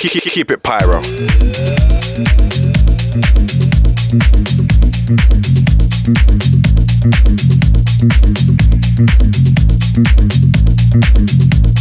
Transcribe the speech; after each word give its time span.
Keep 0.00 0.50
it 0.50 0.62
pyro. 0.62 1.00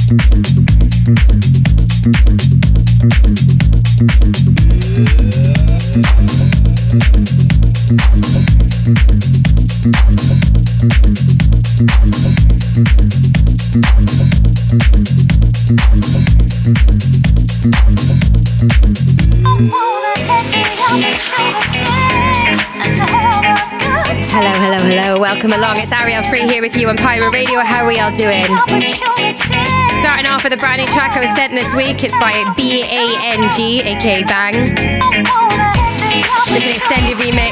I 0.06 0.10
wanna 19.72 20.14
take 20.52 20.78
you 20.78 20.86
on 20.92 21.00
the 21.00 21.14
show 21.14 21.48
and 22.82 23.00
have 23.00 23.70
a 23.70 23.73
Hello, 24.32 24.52
hello, 24.56 24.80
hello. 24.88 25.20
Welcome 25.20 25.52
along. 25.52 25.78
It's 25.78 25.92
Ariel 25.92 26.24
Free 26.24 26.48
here 26.48 26.62
with 26.62 26.78
you 26.78 26.88
on 26.88 26.96
Pyro 26.96 27.30
Radio. 27.32 27.60
How 27.60 27.84
are 27.84 27.88
we 27.88 28.00
all 28.00 28.12
doing? 28.12 28.46
Starting 30.00 30.28
off 30.30 30.44
with 30.44 30.54
a 30.54 30.58
brand 30.58 30.80
new 30.80 30.88
track 30.88 31.18
I 31.18 31.22
was 31.22 31.34
sent 31.36 31.52
this 31.52 31.74
week. 31.76 32.04
It's 32.04 32.16
by 32.16 32.32
B 32.56 32.88
A 32.88 33.04
N 33.36 33.52
G, 33.52 33.82
aka 33.82 34.24
Bang. 34.24 34.54
It's 36.56 36.64
an 36.64 36.74
extended 36.78 37.18
remix 37.20 37.52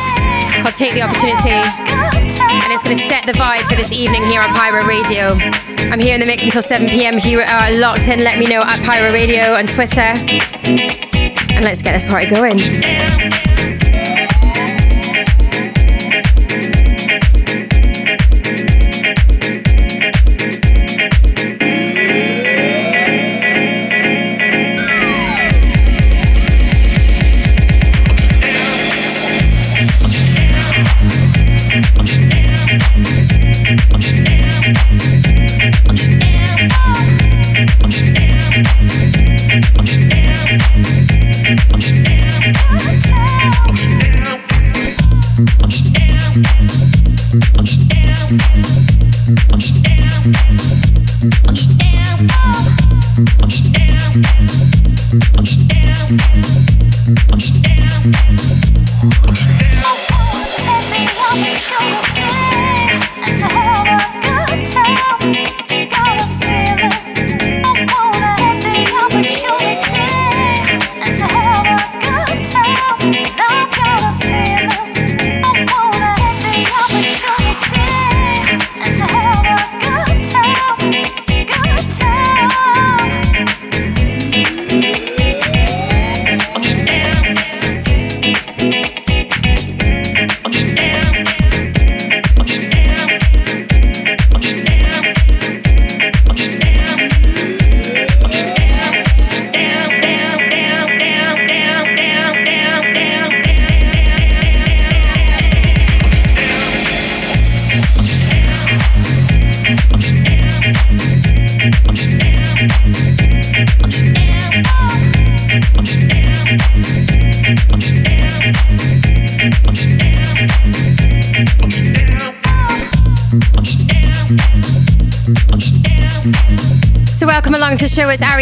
called 0.64 0.76
Take 0.76 0.94
the 0.94 1.04
Opportunity. 1.04 1.60
And 1.60 2.70
it's 2.72 2.84
going 2.84 2.96
to 2.96 3.04
set 3.04 3.26
the 3.26 3.34
vibe 3.34 3.68
for 3.68 3.76
this 3.76 3.92
evening 3.92 4.24
here 4.28 4.42
on 4.42 4.54
Pyro 4.54 4.86
Radio. 4.86 5.36
I'm 5.92 6.00
here 6.00 6.14
in 6.14 6.20
the 6.20 6.28
mix 6.28 6.44
until 6.44 6.62
7 6.62 6.88
pm. 6.88 7.16
If 7.16 7.26
you 7.26 7.42
are 7.42 7.72
locked 7.80 8.08
in, 8.08 8.24
let 8.24 8.40
me 8.40 8.46
know 8.46 8.62
at 8.62 8.80
Pyro 8.86 9.12
Radio 9.12 9.56
on 9.58 9.68
Twitter. 9.68 10.14
And 11.52 11.66
let's 11.66 11.82
get 11.82 11.94
this 11.94 12.08
party 12.08 12.28
going. 12.28 12.60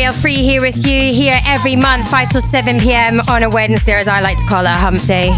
Ariel 0.10 0.22
Free 0.22 0.42
here 0.42 0.60
with 0.60 0.88
you 0.88 1.14
here 1.14 1.40
every 1.46 1.76
month, 1.76 2.10
5 2.10 2.30
till 2.30 2.42
7 2.42 2.80
p.m. 2.80 3.20
on 3.30 3.44
a 3.44 3.50
Wednesday, 3.50 3.94
as 3.94 4.08
I 4.08 4.22
like 4.22 4.40
to 4.40 4.46
call 4.48 4.66
it, 4.66 4.74
a 4.74 4.74
hump 4.74 5.00
day. 5.04 5.30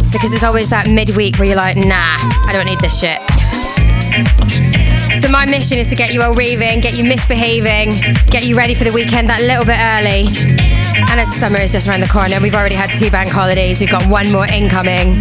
It's 0.00 0.10
because 0.10 0.32
it's 0.32 0.44
always 0.44 0.70
that 0.70 0.88
midweek 0.88 1.36
where 1.36 1.44
you're 1.44 1.60
like, 1.60 1.76
nah, 1.76 2.16
I 2.48 2.56
don't 2.56 2.64
need 2.64 2.80
this 2.80 2.98
shit. 2.98 3.20
So 5.20 5.28
my 5.28 5.44
mission 5.44 5.76
is 5.76 5.88
to 5.88 5.94
get 5.94 6.14
you 6.14 6.22
all 6.22 6.34
raving, 6.34 6.80
get 6.80 6.96
you 6.96 7.04
misbehaving, 7.04 7.92
get 8.32 8.46
you 8.46 8.56
ready 8.56 8.72
for 8.72 8.84
the 8.84 8.92
weekend 8.96 9.28
that 9.28 9.44
little 9.44 9.68
bit 9.68 9.76
early. 9.76 10.32
And 11.12 11.20
as 11.20 11.28
summer 11.36 11.60
is 11.60 11.72
just 11.72 11.86
around 11.86 12.00
the 12.00 12.08
corner, 12.08 12.40
we've 12.40 12.56
already 12.56 12.76
had 12.76 12.96
two 12.96 13.10
bank 13.10 13.28
holidays, 13.28 13.78
we've 13.78 13.92
got 13.92 14.08
one 14.08 14.32
more 14.32 14.48
incoming. 14.48 15.20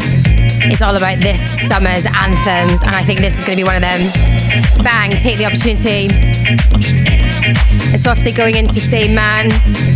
It's 0.72 0.82
all 0.82 0.96
about 0.96 1.20
this 1.20 1.44
summer's 1.68 2.08
anthems, 2.08 2.88
and 2.88 2.96
I 2.96 3.04
think 3.04 3.20
this 3.20 3.36
is 3.36 3.44
going 3.44 3.60
to 3.60 3.62
be 3.64 3.68
one 3.68 3.76
of 3.76 3.84
them. 3.84 4.00
Bang, 4.80 5.12
take 5.20 5.36
the 5.44 5.44
opportunity. 5.44 6.08
Softly 8.06 8.34
going 8.34 8.56
into 8.56 8.80
Say 8.80 9.08
Man. 9.08 9.95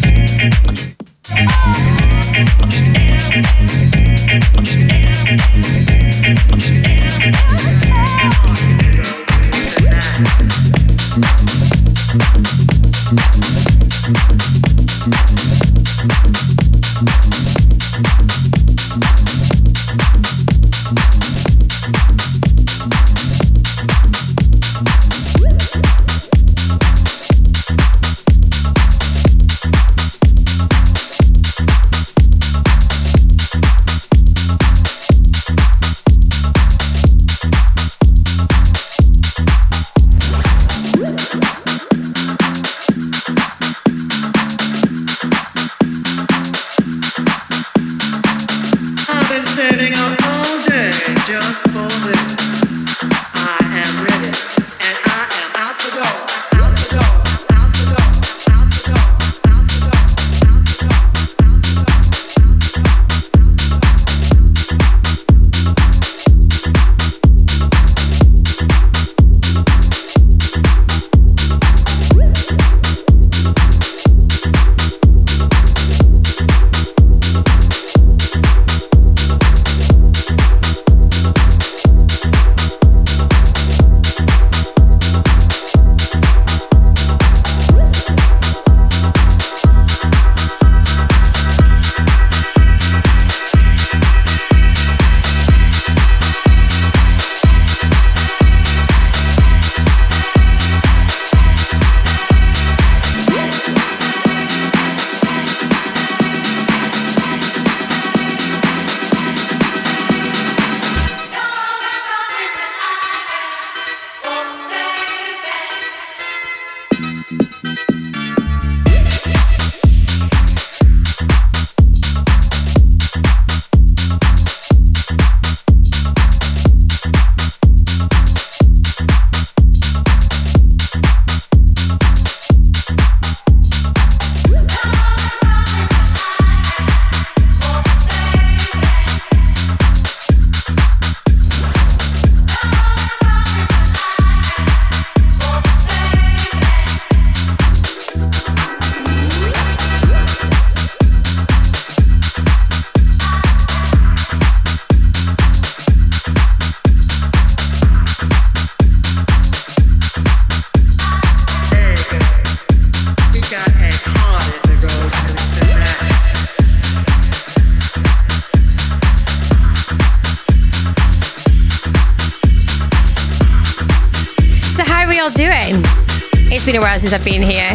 Since 177.00 177.14
I've 177.14 177.24
been 177.24 177.42
here. 177.42 177.72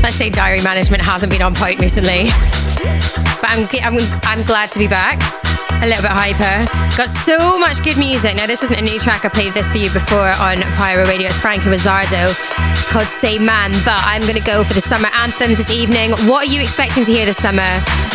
Let's 0.00 0.16
say 0.16 0.30
diary 0.30 0.62
management 0.62 1.02
hasn't 1.02 1.30
been 1.30 1.42
on 1.42 1.54
point 1.54 1.78
recently. 1.78 2.24
But 3.36 3.52
I'm, 3.52 3.68
I'm, 3.84 4.00
I'm 4.24 4.42
glad 4.46 4.70
to 4.72 4.78
be 4.78 4.88
back. 4.88 5.20
A 5.82 5.86
little 5.86 6.00
bit 6.00 6.16
hyper. 6.16 6.64
Got 6.96 7.10
so 7.12 7.58
much 7.58 7.84
good 7.84 7.98
music. 7.98 8.34
Now, 8.34 8.46
this 8.46 8.62
isn't 8.62 8.78
a 8.78 8.80
new 8.80 8.98
track. 8.98 9.26
I 9.26 9.28
played 9.28 9.52
this 9.52 9.68
for 9.68 9.76
you 9.76 9.92
before 9.92 10.32
on 10.40 10.64
Pyro 10.80 11.04
Radio. 11.04 11.28
It's 11.28 11.36
Franco 11.36 11.68
Rizzardo. 11.68 12.32
It's 12.72 12.90
called 12.90 13.08
Say 13.08 13.38
Man. 13.38 13.68
But 13.84 14.00
I'm 14.00 14.22
going 14.22 14.40
to 14.40 14.46
go 14.46 14.64
for 14.64 14.72
the 14.72 14.80
summer 14.80 15.08
anthems 15.20 15.58
this 15.58 15.70
evening. 15.70 16.12
What 16.24 16.48
are 16.48 16.50
you 16.50 16.62
expecting 16.62 17.04
to 17.04 17.12
hear 17.12 17.26
this 17.26 17.36
summer? 17.36 17.68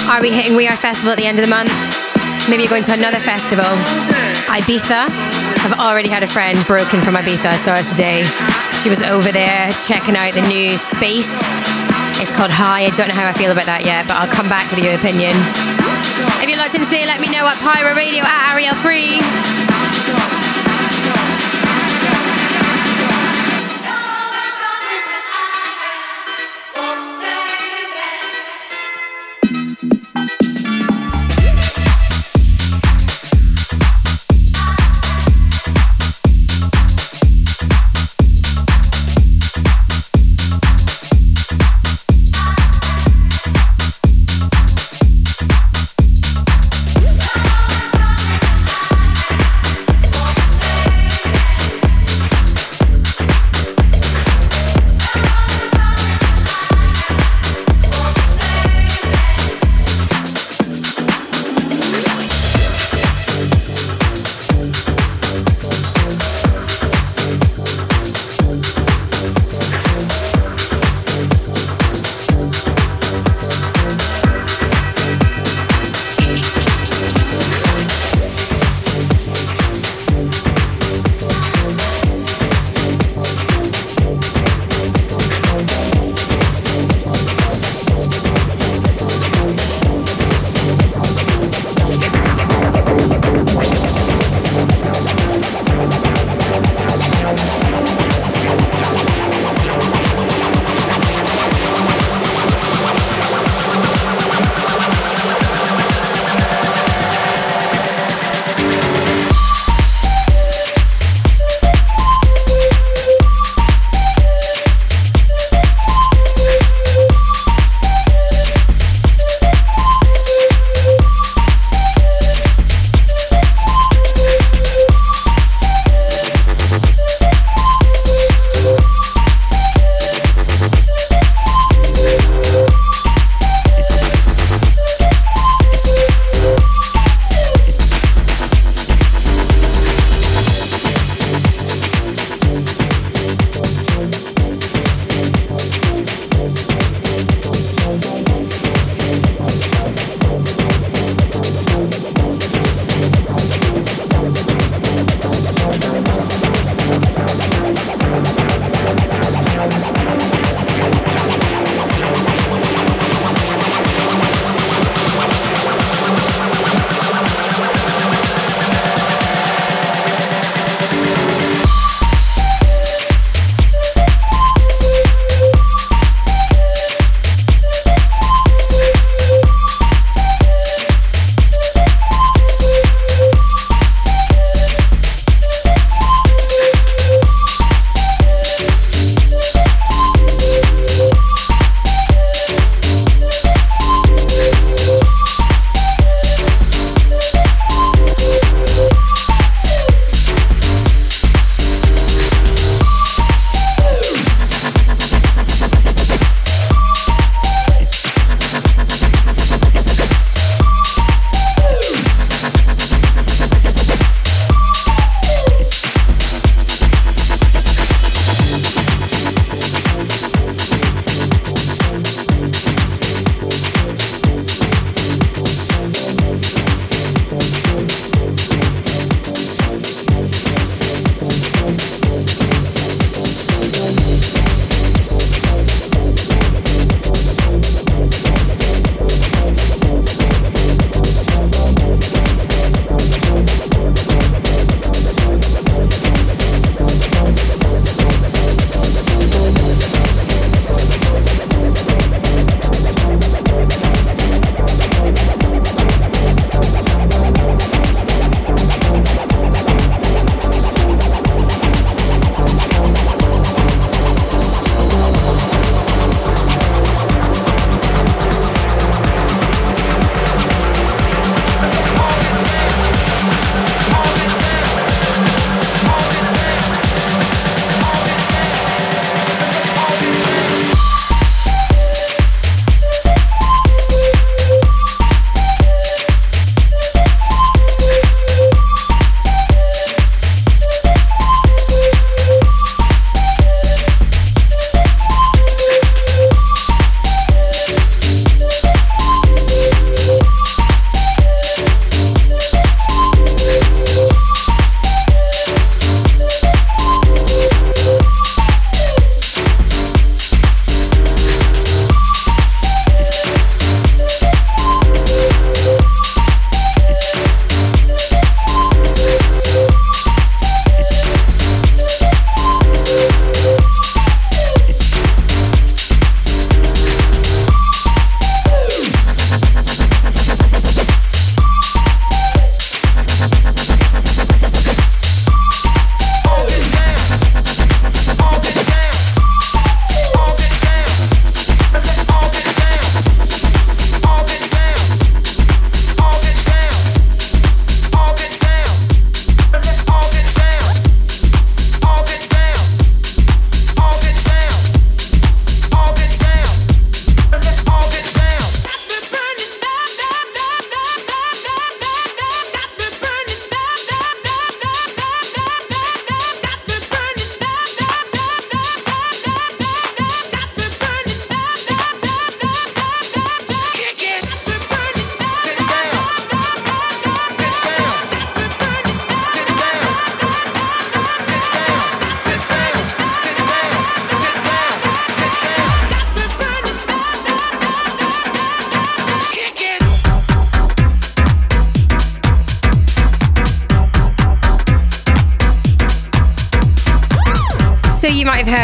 Are 0.09 0.21
we 0.21 0.31
hitting 0.31 0.57
We 0.57 0.67
Are 0.67 0.75
Festival 0.75 1.11
at 1.11 1.19
the 1.19 1.25
end 1.29 1.37
of 1.37 1.45
the 1.45 1.51
month? 1.53 1.69
Maybe 2.49 2.63
you're 2.63 2.73
going 2.73 2.83
to 2.89 2.93
another 2.93 3.19
festival. 3.19 3.69
Ibiza. 4.49 5.05
I've 5.61 5.77
already 5.77 6.09
had 6.09 6.23
a 6.23 6.27
friend 6.27 6.57
broken 6.65 6.99
from 6.99 7.13
Ibiza. 7.13 7.59
so 7.61 7.73
it's 7.73 7.85
her 7.85 7.93
today. 7.93 8.60
She 8.81 8.89
was 8.89 9.03
over 9.03 9.31
there 9.31 9.69
checking 9.85 10.17
out 10.17 10.33
the 10.33 10.41
new 10.41 10.75
space. 10.75 11.37
It's 12.17 12.33
called 12.33 12.49
High. 12.49 12.85
I 12.85 12.89
don't 12.89 13.09
know 13.09 13.13
how 13.13 13.29
I 13.29 13.31
feel 13.31 13.51
about 13.51 13.69
that 13.69 13.85
yet, 13.85 14.07
but 14.07 14.17
I'll 14.17 14.33
come 14.33 14.49
back 14.49 14.65
with 14.73 14.81
your 14.81 14.97
opinion. 14.97 15.37
If 16.41 16.49
you're 16.49 16.57
locked 16.57 16.73
in 16.73 16.81
today, 16.81 17.05
let 17.05 17.21
me 17.21 17.29
know 17.29 17.45
at 17.45 17.61
Pyro 17.61 17.93
Radio 17.93 18.25
at 18.25 18.57
Ariel 18.57 18.73
Free. 18.73 19.70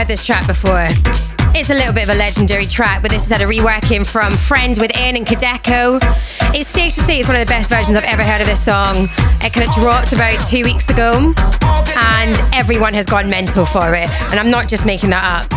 Heard 0.08 0.16
this 0.16 0.26
track 0.26 0.48
before. 0.48 0.88
It's 1.56 1.70
a 1.70 1.74
little 1.74 1.94
bit 1.94 2.04
of 2.04 2.16
a 2.16 2.18
legendary 2.18 2.66
track, 2.66 3.02
but 3.02 3.12
this 3.12 3.28
has 3.28 3.32
had 3.32 3.42
a 3.42 3.52
reworking 3.52 4.06
from 4.06 4.38
Friend 4.38 4.78
with 4.80 4.96
Ian 4.96 5.18
and 5.18 5.26
Kadeko. 5.26 6.00
It's 6.56 6.70
safe 6.70 6.94
to 6.94 7.02
say 7.02 7.20
it's 7.20 7.28
one 7.28 7.36
of 7.36 7.46
the 7.46 7.52
best 7.52 7.70
versions 7.70 7.98
I've 7.98 8.06
ever 8.06 8.24
heard 8.24 8.40
of 8.42 8.48
this 8.48 8.64
song. 8.64 8.96
It 9.42 9.54
kind 9.54 9.68
of 9.68 9.74
dropped 9.74 10.14
about 10.14 10.40
two 10.48 10.64
weeks 10.64 10.90
ago, 10.90 11.34
and 11.98 12.38
everyone 12.54 12.94
has 12.94 13.06
gone 13.06 13.30
mental 13.30 13.66
for 13.66 13.94
it. 13.96 14.10
And 14.32 14.40
I'm 14.40 14.50
not 14.50 14.70
just 14.70 14.86
making 14.86 15.10
that 15.10 15.26
up. 15.26 15.48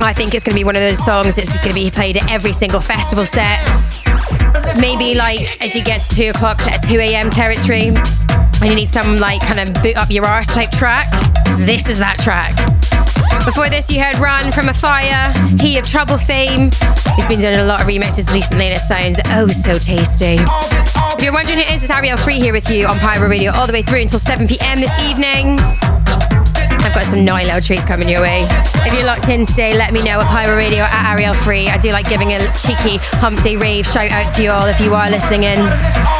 I 0.00 0.12
think 0.14 0.34
it's 0.34 0.44
going 0.44 0.54
to 0.54 0.60
be 0.60 0.64
one 0.64 0.76
of 0.76 0.82
those 0.82 1.04
songs 1.04 1.34
that's 1.34 1.54
going 1.56 1.68
to 1.68 1.74
be 1.74 1.90
played 1.90 2.16
at 2.16 2.30
every 2.30 2.52
single 2.52 2.80
festival 2.80 3.26
set. 3.26 3.60
Maybe 4.78 5.14
like 5.14 5.60
as 5.60 5.76
you 5.76 5.84
get 5.84 6.00
to 6.02 6.14
2 6.14 6.30
o'clock 6.30 6.60
at 6.62 6.78
2 6.84 6.96
a.m. 6.96 7.30
territory, 7.30 7.88
and 7.88 8.66
you 8.68 8.74
need 8.74 8.88
some 8.88 9.18
like 9.18 9.40
kind 9.42 9.60
of 9.60 9.82
boot 9.82 9.96
up 9.96 10.10
your 10.10 10.24
arse 10.24 10.46
type 10.46 10.70
track. 10.70 11.08
This 11.58 11.88
is 11.88 11.98
that 11.98 12.18
track. 12.18 12.79
Before 13.44 13.68
this, 13.68 13.90
you 13.90 14.02
heard 14.02 14.18
Run 14.18 14.52
from 14.52 14.68
a 14.68 14.74
Fire, 14.74 15.32
He 15.58 15.78
of 15.78 15.84
Trouble 15.84 16.18
fame. 16.18 16.70
He's 17.16 17.26
been 17.26 17.40
doing 17.40 17.56
a 17.56 17.64
lot 17.64 17.80
of 17.80 17.86
remixes 17.86 18.32
recently 18.32 18.66
and 18.66 18.74
it 18.74 18.80
sounds 18.80 19.20
oh 19.36 19.48
so 19.48 19.74
tasty. 19.74 20.36
If 20.40 21.22
you're 21.22 21.32
wondering 21.32 21.58
who 21.58 21.64
it 21.64 21.72
is, 21.72 21.82
it's 21.82 21.90
Ariel 21.90 22.16
Free 22.16 22.38
here 22.38 22.52
with 22.52 22.70
you 22.70 22.86
on 22.86 22.98
Pyro 22.98 23.28
Radio 23.28 23.52
all 23.52 23.66
the 23.66 23.72
way 23.72 23.82
through 23.82 24.02
until 24.02 24.18
7 24.18 24.46
pm 24.46 24.80
this 24.80 24.94
evening. 25.02 25.58
I've 26.82 26.94
got 26.94 27.06
some 27.06 27.24
naughty 27.24 27.46
little 27.46 27.60
treats 27.60 27.84
coming 27.84 28.08
your 28.08 28.22
way. 28.22 28.40
If 28.42 28.92
you're 28.94 29.06
locked 29.06 29.28
in 29.28 29.46
today, 29.46 29.76
let 29.76 29.92
me 29.92 30.02
know 30.02 30.20
at 30.20 30.28
Pyro 30.28 30.56
Radio 30.56 30.82
at 30.82 31.12
Ariel 31.12 31.34
Free. 31.34 31.68
I 31.68 31.78
do 31.78 31.90
like 31.90 32.08
giving 32.08 32.32
a 32.32 32.38
cheeky 32.56 32.98
hump 33.20 33.42
day 33.42 33.56
rave 33.56 33.86
shout 33.86 34.10
out 34.10 34.32
to 34.34 34.42
you 34.42 34.50
all 34.50 34.66
if 34.66 34.80
you 34.80 34.94
are 34.94 35.10
listening 35.10 35.44
in. 35.44 36.19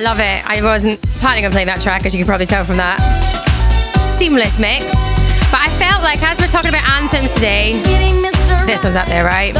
I 0.00 0.02
love 0.02 0.18
it. 0.18 0.46
I 0.48 0.62
wasn't 0.62 0.98
planning 1.20 1.44
on 1.44 1.52
playing 1.52 1.66
that 1.66 1.82
track, 1.82 2.06
as 2.06 2.14
you 2.14 2.20
can 2.20 2.26
probably 2.26 2.46
tell 2.46 2.64
from 2.64 2.78
that. 2.78 2.96
Seamless 4.16 4.58
mix. 4.58 4.94
But 5.52 5.60
I 5.60 5.68
felt 5.76 6.02
like, 6.02 6.22
as 6.22 6.40
we're 6.40 6.46
talking 6.46 6.70
about 6.70 6.88
anthems 6.88 7.34
today, 7.34 7.74
this 8.64 8.82
one's 8.82 8.96
up 8.96 9.08
there, 9.08 9.26
right? 9.26 9.52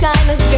kind 0.00 0.30
of 0.30 0.49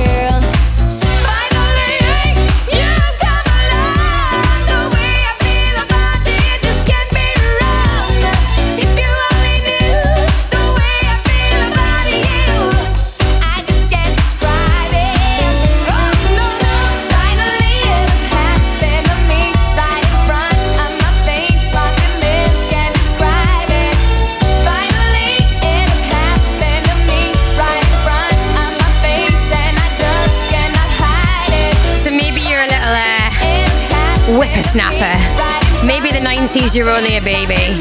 90s 36.53 36.77
you're 36.77 36.91
only 36.91 37.17
a 37.17 37.23
baby. 37.23 37.81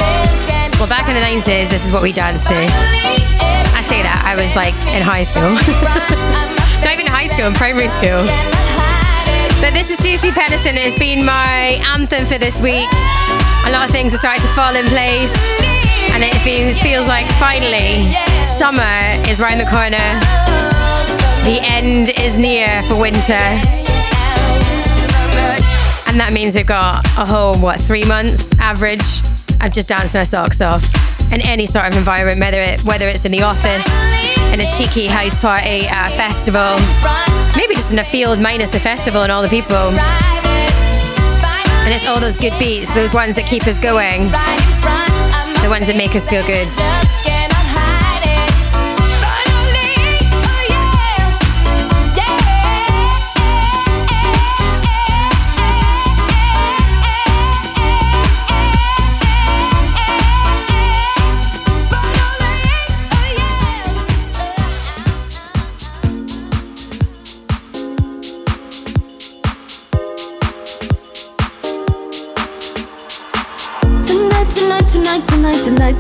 Well, 0.80 0.88
back 0.88 1.10
in 1.10 1.16
the 1.16 1.20
90s, 1.20 1.68
this 1.68 1.84
is 1.84 1.92
what 1.92 2.02
we 2.02 2.14
danced 2.14 2.48
to. 2.48 2.56
I 2.56 3.84
say 3.84 4.00
that, 4.00 4.24
I 4.24 4.40
was 4.40 4.56
like 4.56 4.72
in 4.96 5.04
high 5.04 5.28
school. 5.28 5.52
Not 6.80 6.96
even 6.96 7.04
high 7.04 7.28
school, 7.28 7.52
in 7.52 7.54
primary 7.54 7.92
school. 7.92 8.24
But 9.60 9.76
this 9.76 9.92
is 9.92 10.00
Susie 10.00 10.32
Pedersen. 10.32 10.80
It's 10.80 10.96
been 10.98 11.26
my 11.26 11.84
anthem 11.84 12.24
for 12.24 12.40
this 12.40 12.64
week. 12.64 12.88
A 13.68 13.76
lot 13.76 13.84
of 13.84 13.92
things 13.92 14.16
are 14.16 14.24
starting 14.24 14.48
to 14.48 14.54
fall 14.56 14.72
in 14.72 14.88
place. 14.88 15.36
And 16.16 16.24
it 16.24 16.40
feels 16.40 17.12
like 17.12 17.28
finally 17.36 18.08
summer 18.40 18.96
is 19.28 19.44
in 19.44 19.60
the 19.60 19.68
corner. 19.68 20.08
The 21.44 21.60
end 21.60 22.16
is 22.16 22.40
near 22.40 22.80
for 22.88 22.96
winter. 22.96 23.44
And 26.12 26.20
that 26.20 26.34
means 26.34 26.58
we've 26.58 26.68
got 26.68 27.06
a 27.18 27.26
whole, 27.26 27.56
what, 27.60 27.80
three 27.80 28.04
months 28.04 28.52
average 28.60 29.00
of 29.64 29.72
just 29.72 29.88
dancing 29.88 30.20
our 30.20 30.26
socks 30.26 30.60
off 30.60 30.84
in 31.32 31.40
any 31.40 31.66
sort 31.66 31.86
of 31.86 31.96
environment, 31.96 32.42
whether, 32.42 32.60
it, 32.60 32.84
whether 32.84 33.08
it's 33.08 33.24
in 33.24 33.32
the 33.32 33.44
office, 33.44 33.88
in 34.52 34.60
a 34.60 34.68
cheeky 34.76 35.08
house 35.08 35.40
party, 35.40 35.88
at 35.88 36.12
a 36.12 36.18
festival, 36.18 36.76
maybe 37.56 37.76
just 37.76 37.94
in 37.94 38.00
a 38.00 38.04
field 38.04 38.42
minus 38.42 38.68
the 38.68 38.78
festival 38.78 39.24
and 39.24 39.32
all 39.32 39.42
the 39.42 39.48
people. 39.48 39.78
And 41.80 41.94
it's 41.96 42.06
all 42.06 42.20
those 42.20 42.36
good 42.36 42.60
beats, 42.60 42.94
those 42.94 43.14
ones 43.14 43.38
that 43.38 43.48
keep 43.48 43.66
us 43.66 43.80
going, 43.80 44.24
the 45.64 45.70
ones 45.70 45.88
that 45.88 45.96
make 45.96 46.14
us 46.14 46.28
feel 46.28 46.46
good. 46.46 46.68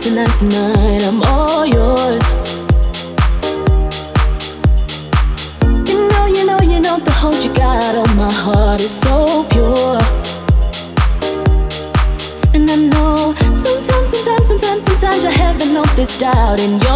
Tonight, 0.02 0.36
tonight, 0.36 1.04
I'm 1.04 1.22
all 1.22 1.64
yours. 1.64 2.24
You 5.88 6.10
know, 6.10 6.26
you 6.26 6.44
know, 6.44 6.60
you 6.60 6.80
know, 6.80 6.98
the 6.98 7.12
hold 7.12 7.36
you 7.44 7.54
got 7.54 7.96
on 7.96 8.18
my 8.18 8.32
heart 8.34 8.82
is 8.82 8.90
so 8.90 9.46
pure. 9.52 10.02
And 12.56 12.70
I 12.72 12.78
know 12.78 13.36
sometimes, 13.54 14.08
sometimes, 14.10 14.48
sometimes, 14.48 14.82
sometimes 14.82 15.24
you 15.24 15.30
have 15.30 15.60
to 15.60 15.72
know 15.72 15.86
this 15.96 16.18
doubt 16.20 16.60
in 16.60 16.82
your 16.82 16.91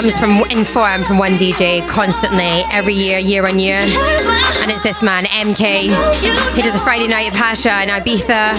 comes 0.00 0.18
from 0.18 0.50
in 0.50 0.64
form 0.64 1.04
from 1.04 1.18
one 1.18 1.32
DJ 1.32 1.86
constantly, 1.86 2.64
every 2.70 2.94
year, 2.94 3.18
year 3.18 3.46
on 3.46 3.58
year. 3.58 3.84
And 4.60 4.70
it's 4.70 4.82
this 4.82 5.02
man, 5.02 5.24
MK. 5.24 5.88
He 6.54 6.62
does 6.62 6.74
a 6.74 6.78
Friday 6.78 7.08
night 7.08 7.32
at 7.32 7.34
Pacha 7.34 7.82
in 7.82 7.88
Ibiza. 7.88 8.54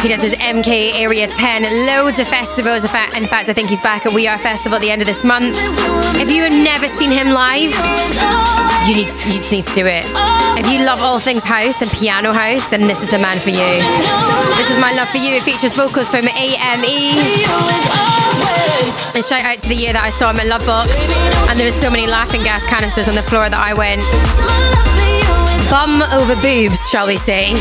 He 0.00 0.08
does 0.08 0.22
his 0.22 0.36
MK 0.36 1.00
Area 1.00 1.26
10, 1.26 1.86
loads 1.86 2.20
of 2.20 2.28
festivals. 2.28 2.84
In 2.84 2.90
fact, 2.90 3.16
in 3.16 3.26
fact, 3.26 3.48
I 3.48 3.52
think 3.52 3.68
he's 3.68 3.80
back 3.80 4.06
at 4.06 4.12
We 4.12 4.28
Are 4.28 4.38
Festival 4.38 4.76
at 4.76 4.82
the 4.82 4.90
end 4.90 5.02
of 5.02 5.06
this 5.06 5.24
month. 5.24 5.56
If 6.14 6.30
you 6.30 6.42
have 6.42 6.52
never 6.52 6.86
seen 6.86 7.10
him 7.10 7.30
live, 7.30 7.74
you 8.86 8.94
need 8.94 9.10
you 9.26 9.34
just 9.34 9.50
need 9.50 9.64
to 9.64 9.74
do 9.74 9.86
it. 9.86 10.04
If 10.56 10.70
you 10.70 10.84
love 10.84 11.00
all 11.00 11.18
things 11.18 11.42
house 11.42 11.82
and 11.82 11.90
piano 11.90 12.32
house, 12.32 12.68
then 12.68 12.86
this 12.86 13.02
is 13.02 13.10
the 13.10 13.18
man 13.18 13.40
for 13.40 13.50
you. 13.50 13.82
This 14.56 14.70
is 14.70 14.78
my 14.78 14.92
love 14.92 15.08
for 15.08 15.18
you. 15.18 15.34
It 15.34 15.42
features 15.42 15.74
vocals 15.74 16.08
from 16.08 16.28
AME. 16.28 16.86
And 19.16 19.24
shout 19.24 19.42
out 19.42 19.58
to 19.58 19.68
the 19.68 19.74
year 19.74 19.92
that 19.92 20.02
I 20.04 20.10
saw 20.10 20.30
him 20.30 20.38
at 20.38 20.46
Lovebox, 20.46 21.50
and 21.50 21.58
there 21.58 21.66
was 21.66 21.74
so 21.74 21.90
many 21.90 22.06
laughing 22.06 22.42
gas 22.42 22.64
canisters 22.66 23.08
on 23.08 23.14
the 23.14 23.22
floor 23.22 23.48
that 23.48 23.58
I 23.58 23.74
went 23.74 25.15
bum 25.70 26.02
over 26.12 26.36
boobs, 26.40 26.88
shall 26.90 27.06
we 27.06 27.16
say? 27.16 27.52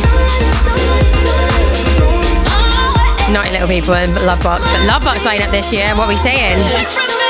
Naughty 3.32 3.52
little 3.52 3.68
people 3.68 3.94
in 3.96 4.12
Lovebox, 4.12 4.64
but 4.72 4.88
Lovebox 4.88 5.26
line 5.26 5.42
up 5.42 5.52
this 5.52 5.74
year. 5.74 5.96
What 5.96 6.06
are 6.06 6.10
we 6.10 6.16
saying? 6.16 7.25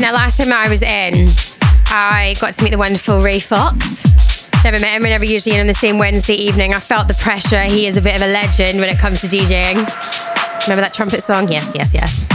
Now, 0.00 0.14
last 0.14 0.38
time 0.38 0.50
I 0.50 0.66
was 0.70 0.82
in, 0.82 1.28
I 1.88 2.34
got 2.40 2.54
to 2.54 2.64
meet 2.64 2.70
the 2.70 2.78
wonderful 2.78 3.20
Ray 3.20 3.38
Fox. 3.38 4.02
Never 4.64 4.78
met 4.78 4.96
him, 4.96 5.02
we're 5.02 5.10
never 5.10 5.26
usually 5.26 5.56
in 5.56 5.60
on 5.60 5.66
the 5.66 5.74
same 5.74 5.98
Wednesday 5.98 6.36
evening. 6.36 6.72
I 6.72 6.80
felt 6.80 7.06
the 7.06 7.12
pressure. 7.14 7.64
He 7.64 7.86
is 7.86 7.98
a 7.98 8.00
bit 8.00 8.16
of 8.16 8.22
a 8.22 8.32
legend 8.32 8.80
when 8.80 8.88
it 8.88 8.98
comes 8.98 9.20
to 9.20 9.26
DJing. 9.26 9.74
Remember 10.64 10.80
that 10.80 10.94
trumpet 10.94 11.20
song? 11.20 11.48
Yes, 11.48 11.72
yes, 11.74 11.92
yes. 11.92 12.26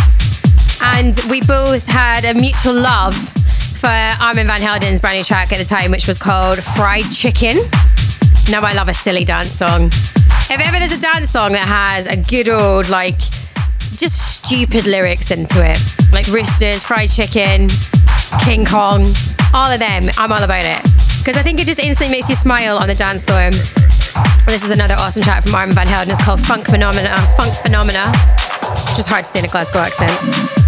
And 0.79 1.19
we 1.27 1.41
both 1.41 1.87
had 1.87 2.23
a 2.25 2.39
mutual 2.39 2.75
love 2.75 3.15
for 3.15 3.87
Armand 3.87 4.47
Van 4.47 4.61
Helden's 4.61 5.01
brand 5.01 5.17
new 5.17 5.23
track 5.23 5.51
at 5.51 5.57
the 5.57 5.65
time, 5.65 5.89
which 5.89 6.07
was 6.07 6.19
called 6.19 6.63
Fried 6.63 7.11
Chicken. 7.11 7.57
Now 8.51 8.61
I 8.61 8.73
love 8.73 8.89
a 8.89 8.93
silly 8.93 9.25
dance 9.25 9.51
song. 9.51 9.87
If 9.87 10.59
ever 10.59 10.77
there's 10.77 10.93
a 10.93 11.01
dance 11.01 11.31
song 11.31 11.53
that 11.53 11.67
has 11.67 12.05
a 12.05 12.15
good 12.15 12.47
old, 12.47 12.89
like, 12.89 13.19
just 13.97 14.35
stupid 14.35 14.87
lyrics 14.87 15.31
into 15.31 15.63
it, 15.63 15.79
like 16.11 16.27
roosters, 16.27 16.83
fried 16.83 17.09
chicken, 17.09 17.69
King 18.43 18.65
Kong, 18.65 19.05
all 19.53 19.71
of 19.71 19.79
them. 19.79 20.09
I'm 20.17 20.31
all 20.31 20.43
about 20.43 20.63
it 20.63 20.81
because 21.19 21.37
I 21.37 21.43
think 21.43 21.59
it 21.59 21.67
just 21.67 21.79
instantly 21.79 22.15
makes 22.15 22.29
you 22.29 22.35
smile 22.35 22.77
on 22.77 22.87
the 22.87 22.95
dance 22.95 23.25
floor. 23.25 23.49
This 24.45 24.63
is 24.63 24.71
another 24.71 24.95
awesome 24.95 25.23
track 25.23 25.43
from 25.43 25.55
Armand 25.55 25.75
Van 25.75 25.87
Helden. 25.87 26.11
It's 26.11 26.23
called 26.23 26.39
Funk 26.39 26.65
Phenomena. 26.65 27.15
Funk 27.37 27.53
Phenomena. 27.61 28.11
Just 28.95 29.09
hard 29.09 29.25
to 29.25 29.31
say 29.31 29.39
in 29.39 29.45
a 29.45 29.47
Glasgow 29.47 29.79
accent. 29.79 30.64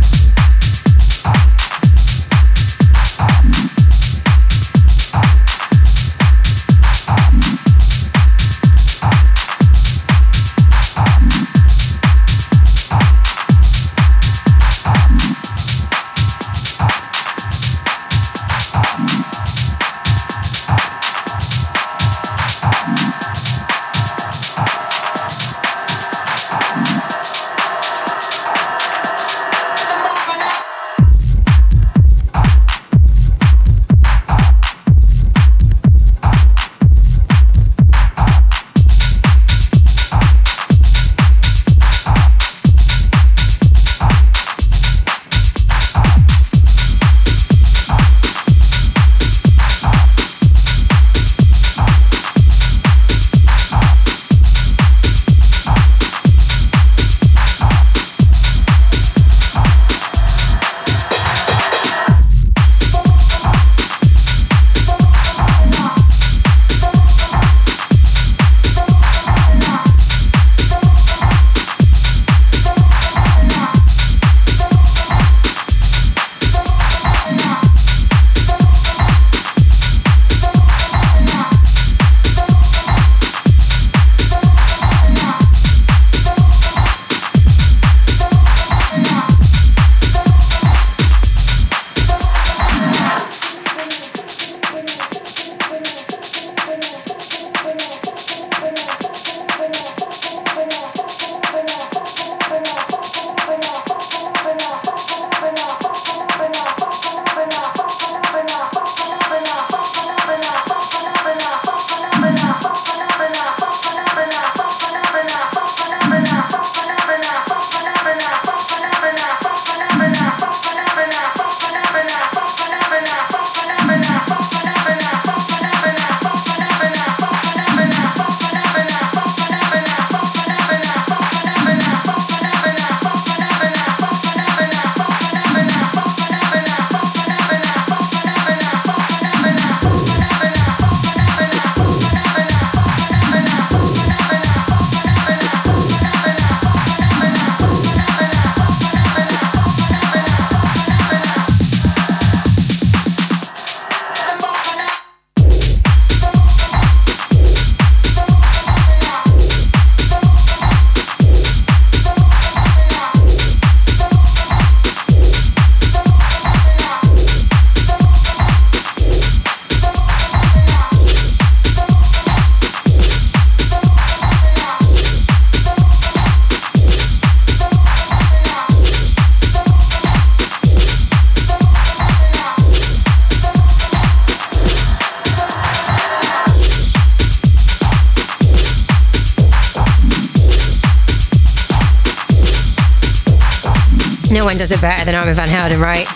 One 194.47 194.55
does 194.55 194.71
it 194.71 194.79
better 194.79 195.03
than 195.03 195.13
Armand 195.13 195.35
Van 195.35 195.49
Helden, 195.49 195.77
right? 195.81 196.07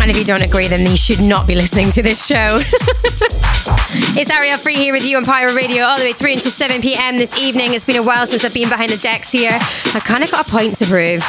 And 0.00 0.10
if 0.10 0.16
you 0.16 0.24
don't 0.24 0.40
agree, 0.40 0.68
then 0.68 0.88
you 0.88 0.96
should 0.96 1.20
not 1.20 1.46
be 1.46 1.54
listening 1.54 1.90
to 1.90 2.02
this 2.02 2.26
show. 2.26 2.56
it's 4.16 4.30
Ariel 4.30 4.56
Free 4.56 4.76
here 4.76 4.94
with 4.94 5.06
you 5.06 5.18
on 5.18 5.24
Pyro 5.26 5.52
Radio 5.52 5.84
all 5.84 5.98
the 5.98 6.04
way 6.04 6.14
through 6.14 6.32
until 6.32 6.50
7 6.50 6.80
p.m. 6.80 7.18
this 7.18 7.36
evening. 7.36 7.74
It's 7.74 7.84
been 7.84 8.00
a 8.00 8.02
while 8.02 8.24
since 8.24 8.46
I've 8.46 8.54
been 8.54 8.70
behind 8.70 8.88
the 8.88 8.96
decks 8.96 9.30
here. 9.30 9.52
I 9.52 10.00
kind 10.00 10.24
of 10.24 10.32
got 10.32 10.48
a 10.48 10.50
point 10.50 10.76
to 10.76 10.86
prove. 10.86 11.20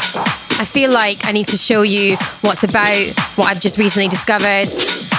I 0.59 0.63
feel 0.63 0.93
like 0.93 1.27
I 1.27 1.33
need 1.33 1.47
to 1.47 1.57
show 1.57 1.81
you 1.81 2.15
what's 2.47 2.63
about, 2.63 2.95
what 3.35 3.51
I've 3.51 3.59
just 3.59 3.77
recently 3.77 4.07
discovered, 4.07 4.71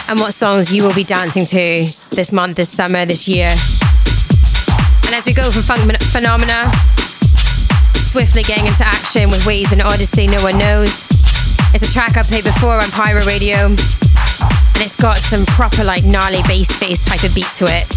and 0.09 0.19
what 0.19 0.33
songs 0.33 0.73
you 0.73 0.85
will 0.85 0.95
be 0.95 1.05
dancing 1.05 1.45
to 1.45 1.85
this 2.17 2.33
month, 2.33 2.57
this 2.57 2.73
summer, 2.73 3.05
this 3.05 3.29
year. 3.29 3.53
And 5.05 5.13
as 5.13 5.27
we 5.27 5.35
go 5.35 5.51
from 5.51 5.65
Funk 5.69 5.85
Phenomena 6.01 6.73
swiftly 8.15 8.45
getting 8.45 8.67
into 8.67 8.87
action 8.87 9.29
with 9.29 9.45
Ways 9.45 9.73
and 9.73 9.83
Odyssey 9.83 10.29
No 10.29 10.41
One 10.45 10.57
Knows. 10.57 11.09
It's 11.75 11.83
a 11.83 11.93
track 11.93 12.17
I 12.17 12.23
played 12.23 12.45
before 12.45 12.77
on 12.77 12.89
Pyro 12.91 13.25
Radio, 13.25 13.67
and 13.67 14.79
it's 14.79 14.95
got 14.95 15.19
some 15.19 15.45
proper, 15.47 15.83
like, 15.83 16.05
gnarly 16.05 16.39
bass 16.47 16.71
face 16.79 17.01
type 17.01 17.25
of 17.25 17.35
beat 17.35 17.51
to 17.57 17.65
it. 17.67 17.94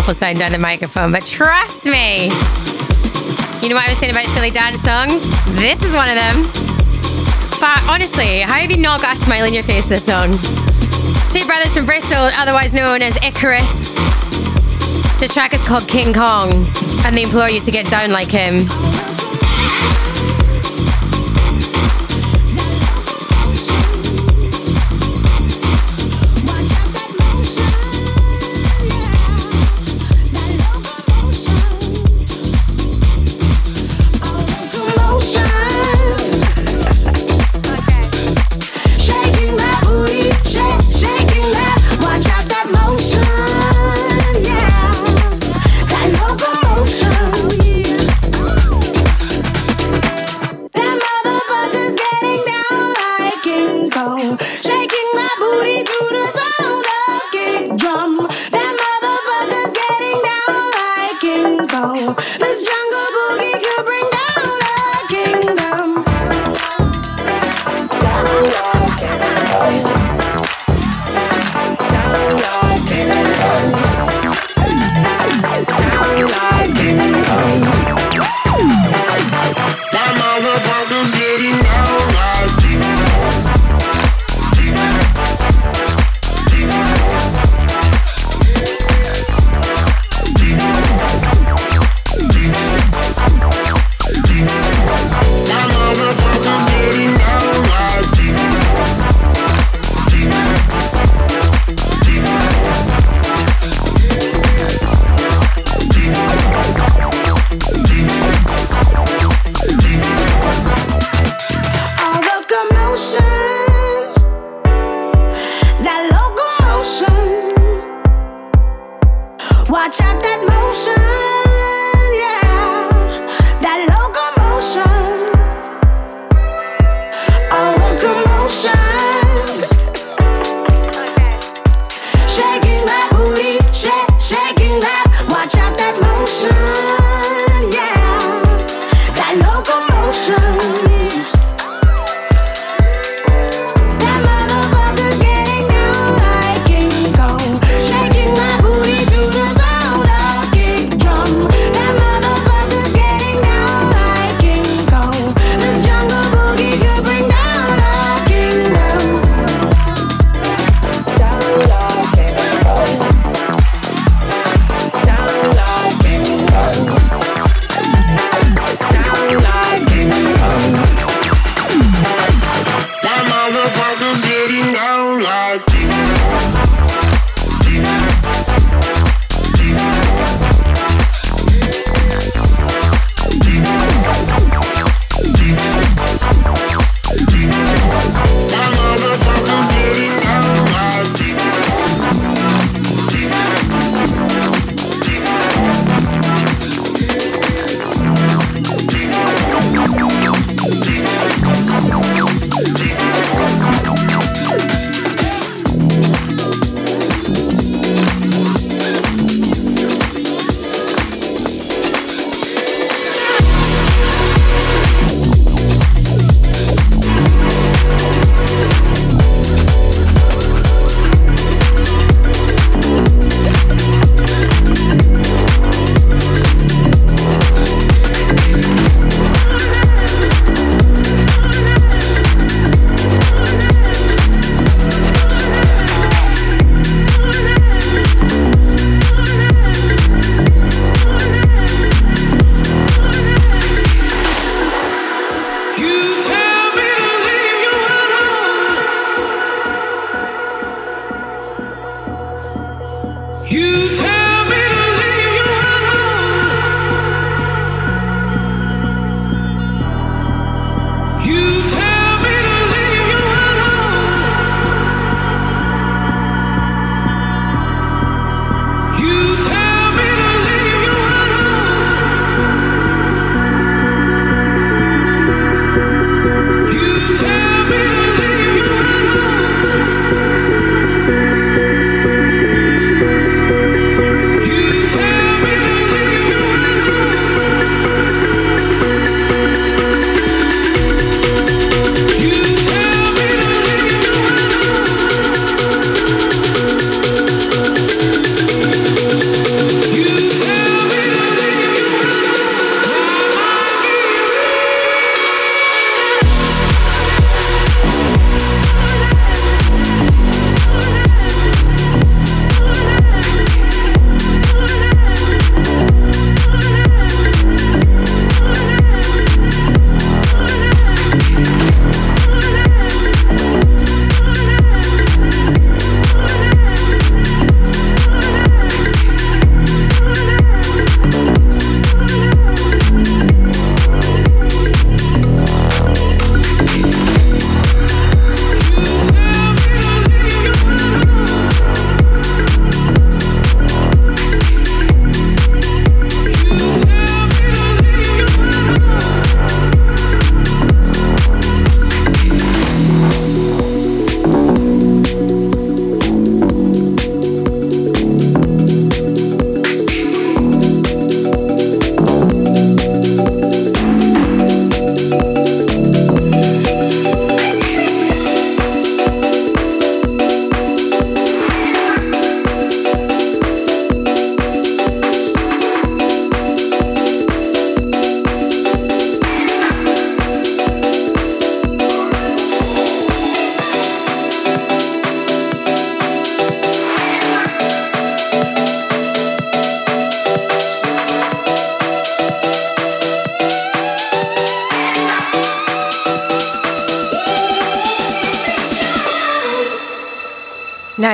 Awful 0.00 0.14
sound 0.14 0.38
down 0.38 0.50
the 0.50 0.56
microphone, 0.56 1.12
but 1.12 1.26
trust 1.26 1.84
me. 1.84 2.32
You 3.60 3.68
know 3.68 3.76
what 3.76 3.84
I 3.84 3.90
was 3.90 3.98
saying 3.98 4.12
about 4.12 4.24
silly 4.32 4.50
dance 4.50 4.80
songs? 4.80 5.28
This 5.60 5.84
is 5.84 5.94
one 5.94 6.08
of 6.08 6.16
them. 6.16 6.40
But 7.60 7.84
honestly, 7.84 8.40
how 8.40 8.56
have 8.56 8.70
you 8.70 8.78
not 8.78 9.02
got 9.02 9.12
a 9.12 9.20
smile 9.20 9.44
on 9.44 9.52
your 9.52 9.62
face 9.62 9.90
this 9.90 10.06
song? 10.06 10.32
Two 11.28 11.44
brothers 11.44 11.76
from 11.76 11.84
Bristol, 11.84 12.32
otherwise 12.32 12.72
known 12.72 13.02
as 13.02 13.18
Icarus. 13.18 13.92
The 15.20 15.28
track 15.28 15.52
is 15.52 15.60
called 15.68 15.86
King 15.86 16.14
Kong, 16.14 16.48
and 17.04 17.14
they 17.14 17.24
implore 17.24 17.50
you 17.50 17.60
to 17.60 17.70
get 17.70 17.84
down 17.90 18.10
like 18.10 18.30
him. 18.30 18.64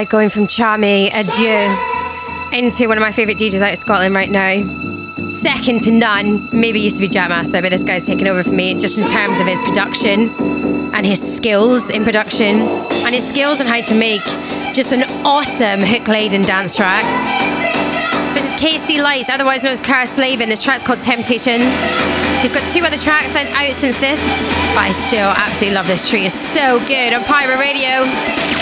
Going 0.08 0.28
from 0.28 0.46
Charmy 0.46 1.10
Adieu 1.12 2.56
into 2.56 2.86
one 2.86 2.96
of 2.96 3.02
my 3.02 3.10
favourite 3.10 3.38
DJs 3.38 3.60
out 3.60 3.72
of 3.72 3.78
Scotland 3.78 4.14
right 4.14 4.30
now. 4.30 5.30
Second 5.30 5.80
to 5.82 5.90
none. 5.90 6.48
Maybe 6.52 6.80
used 6.80 6.96
to 6.96 7.02
be 7.02 7.08
Jackmaster, 7.08 7.60
but 7.60 7.70
this 7.70 7.82
guy's 7.82 8.06
taken 8.06 8.28
over 8.28 8.44
for 8.44 8.54
me 8.54 8.78
just 8.78 8.98
in 8.98 9.06
terms 9.06 9.40
of 9.40 9.46
his 9.46 9.60
production 9.60 10.30
and 10.94 11.04
his 11.04 11.20
skills 11.20 11.90
in 11.90 12.04
production 12.04 12.60
and 12.60 13.14
his 13.14 13.28
skills 13.28 13.60
on 13.60 13.66
how 13.66 13.80
to 13.80 13.94
make 13.94 14.22
just 14.72 14.92
an 14.92 15.02
awesome 15.26 15.80
hook 15.80 16.06
laden 16.06 16.42
dance 16.42 16.76
track. 16.76 17.04
This 18.32 18.52
is 18.52 18.60
KC 18.60 19.02
Lights, 19.02 19.28
otherwise 19.28 19.64
known 19.64 19.72
as 19.72 19.80
Cara 19.80 20.06
Slavin. 20.06 20.48
This 20.48 20.62
track's 20.62 20.82
called 20.82 21.00
Temptation. 21.00 21.60
He's 22.40 22.52
got 22.52 22.68
two 22.70 22.84
other 22.84 22.98
tracks 22.98 23.34
out 23.34 23.74
since 23.74 23.98
this, 23.98 24.20
but 24.74 24.84
I 24.84 24.90
still 24.92 25.30
absolutely 25.30 25.74
love 25.74 25.88
this 25.88 26.08
tree. 26.08 26.26
It's 26.26 26.34
so 26.34 26.78
good 26.86 27.12
on 27.12 27.24
Pyro 27.24 27.58
Radio. 27.58 28.55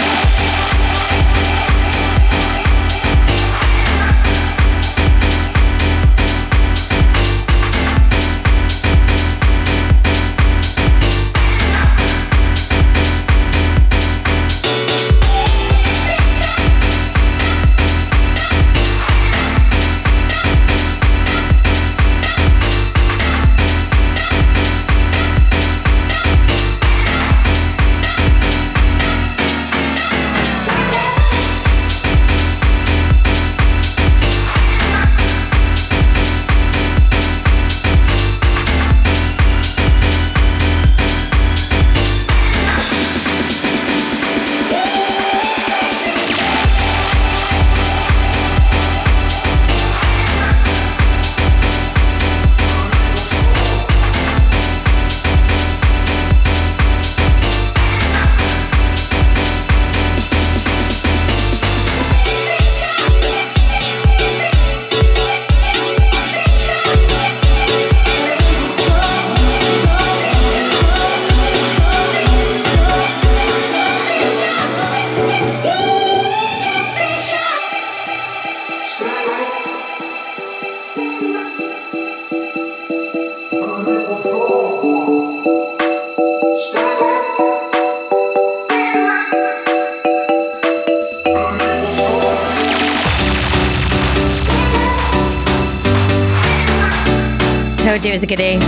Told 97.94 98.02
you 98.02 98.10
it 98.10 98.18
was 98.18 98.24
a 98.24 98.26
goodie. 98.26 98.58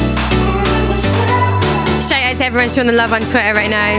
Shout 1.99 2.23
out 2.23 2.39
to 2.39 2.45
everyone 2.47 2.69
showing 2.69 2.87
the 2.87 2.95
love 2.95 3.13
on 3.13 3.23
Twitter 3.27 3.59
right 3.59 3.69
now 3.69 3.99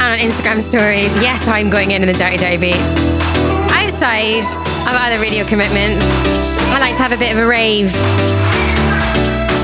and 0.00 0.08
on 0.08 0.16
Instagram 0.16 0.62
stories. 0.64 1.12
Yes, 1.20 1.46
I'm 1.46 1.68
going 1.68 1.90
in 1.90 2.00
in 2.00 2.08
the 2.08 2.16
Dirty 2.16 2.38
Dirty 2.38 2.56
Beats. 2.56 2.96
Outside 3.76 4.48
of 4.88 4.96
other 4.96 5.20
radio 5.20 5.44
commitments, 5.44 6.00
I 6.72 6.80
like 6.80 6.96
to 6.96 7.02
have 7.02 7.12
a 7.12 7.18
bit 7.18 7.34
of 7.34 7.38
a 7.38 7.46
rave. 7.46 7.90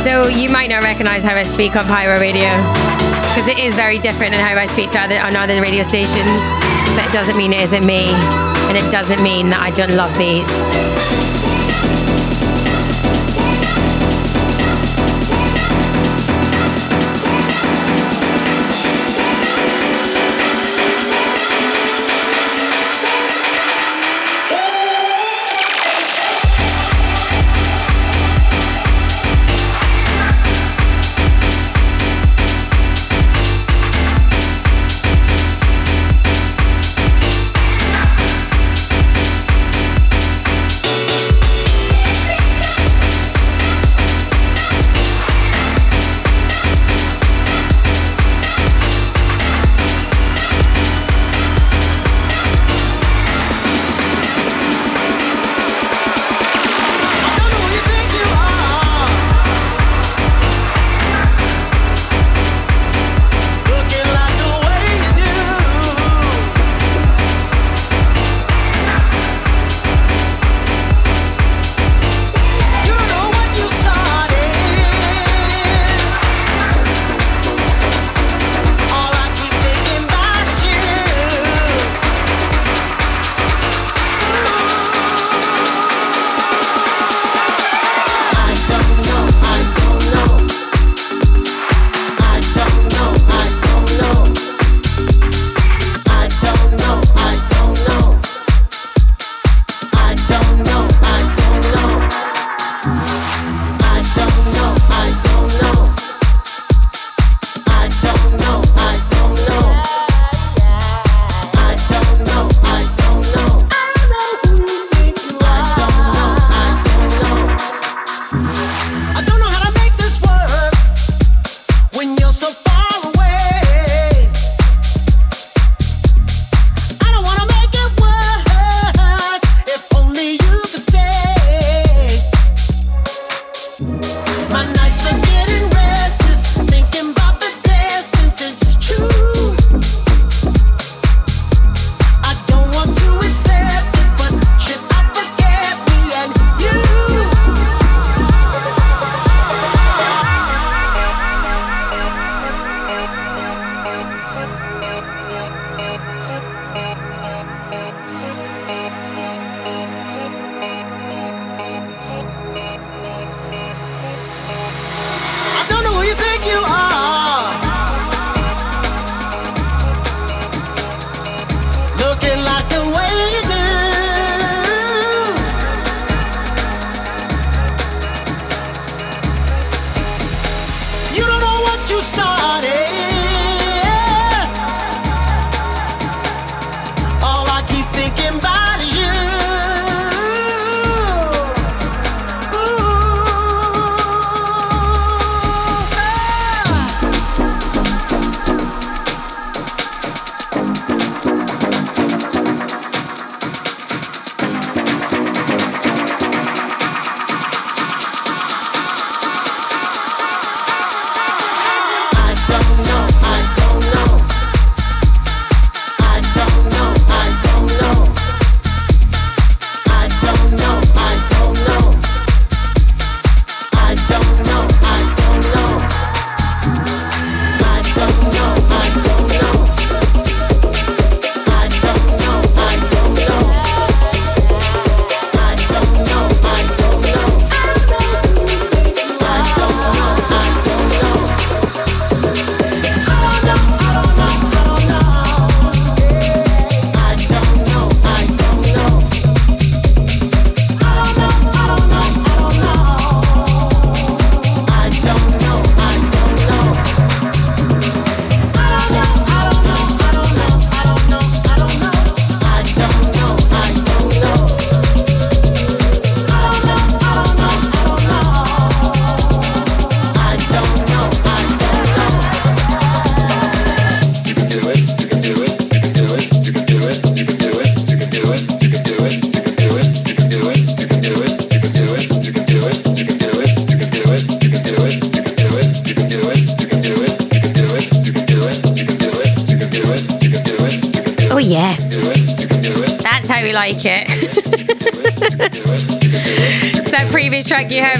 So 0.05 0.29
you 0.29 0.51
might 0.51 0.69
not 0.69 0.83
recognize 0.83 1.25
how 1.25 1.37
I 1.37 1.45
speak 1.45 1.75
on 1.75 1.87
Pyro 1.87 2.21
Radio 2.21 2.53
because 3.33 3.49
it 3.49 3.57
is 3.57 3.75
very 3.75 3.97
different 3.97 4.37
than 4.37 4.45
how 4.45 4.53
I 4.61 4.67
speak 4.67 4.91
to 4.91 5.01
other, 5.01 5.17
on 5.25 5.37
other 5.37 5.63
radio 5.63 5.85
stations. 5.85 6.37
But 6.93 7.09
it 7.09 7.13
doesn't 7.17 7.39
mean 7.39 7.55
it 7.55 7.65
isn't 7.65 7.87
me, 7.87 8.13
and 8.69 8.77
it 8.77 8.93
doesn't 8.93 9.23
mean 9.23 9.49
that 9.57 9.65
I 9.65 9.71
don't 9.73 9.97
love 9.97 10.13
beats. 10.21 11.42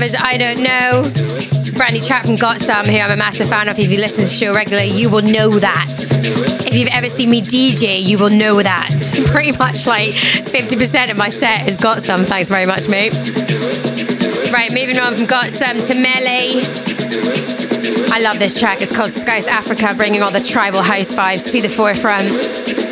Was 0.03 0.17
I 0.17 0.37
Don't 0.37 0.65
Know. 0.65 1.03
Brandy 1.79 2.01
from 2.01 2.35
Gotsome, 2.35 2.87
who 2.87 2.99
I'm 2.99 3.13
a 3.13 3.17
massive 3.17 3.49
fan 3.49 3.69
of. 3.69 3.79
If 3.79 3.93
you 3.93 3.99
listen 3.99 4.19
to 4.19 4.25
the 4.25 4.33
show 4.33 4.53
regularly, 4.53 4.91
you 4.91 5.09
will 5.09 5.23
know 5.23 5.61
that. 5.61 5.95
If 6.67 6.77
you've 6.77 6.89
ever 6.91 7.09
seen 7.09 7.31
me 7.31 7.41
DJ, 7.41 8.03
you 8.03 8.19
will 8.19 8.29
know 8.29 8.61
that. 8.61 8.91
Pretty 9.27 9.57
much 9.57 9.87
like 9.87 10.11
50% 10.11 11.13
of 11.13 11.17
my 11.17 11.29
set 11.29 11.61
has 11.61 11.77
Gotsome. 11.77 12.25
Thanks 12.25 12.49
very 12.49 12.67
much, 12.67 12.89
mate. 12.89 13.13
Right, 14.51 14.73
moving 14.73 14.99
on 14.99 15.15
from 15.15 15.27
Gotsome 15.27 15.87
to 15.87 15.95
Melé. 15.95 16.67
I 18.11 18.19
love 18.19 18.41
this 18.41 18.59
track. 18.59 18.83
It's 18.83 18.91
called 18.91 19.13
Scouse 19.13 19.47
Africa, 19.47 19.95
bringing 19.97 20.21
all 20.21 20.33
the 20.33 20.43
tribal 20.43 20.83
house 20.83 21.15
vibes 21.15 21.49
to 21.53 21.63
the 21.63 21.69
forefront. 21.69 22.29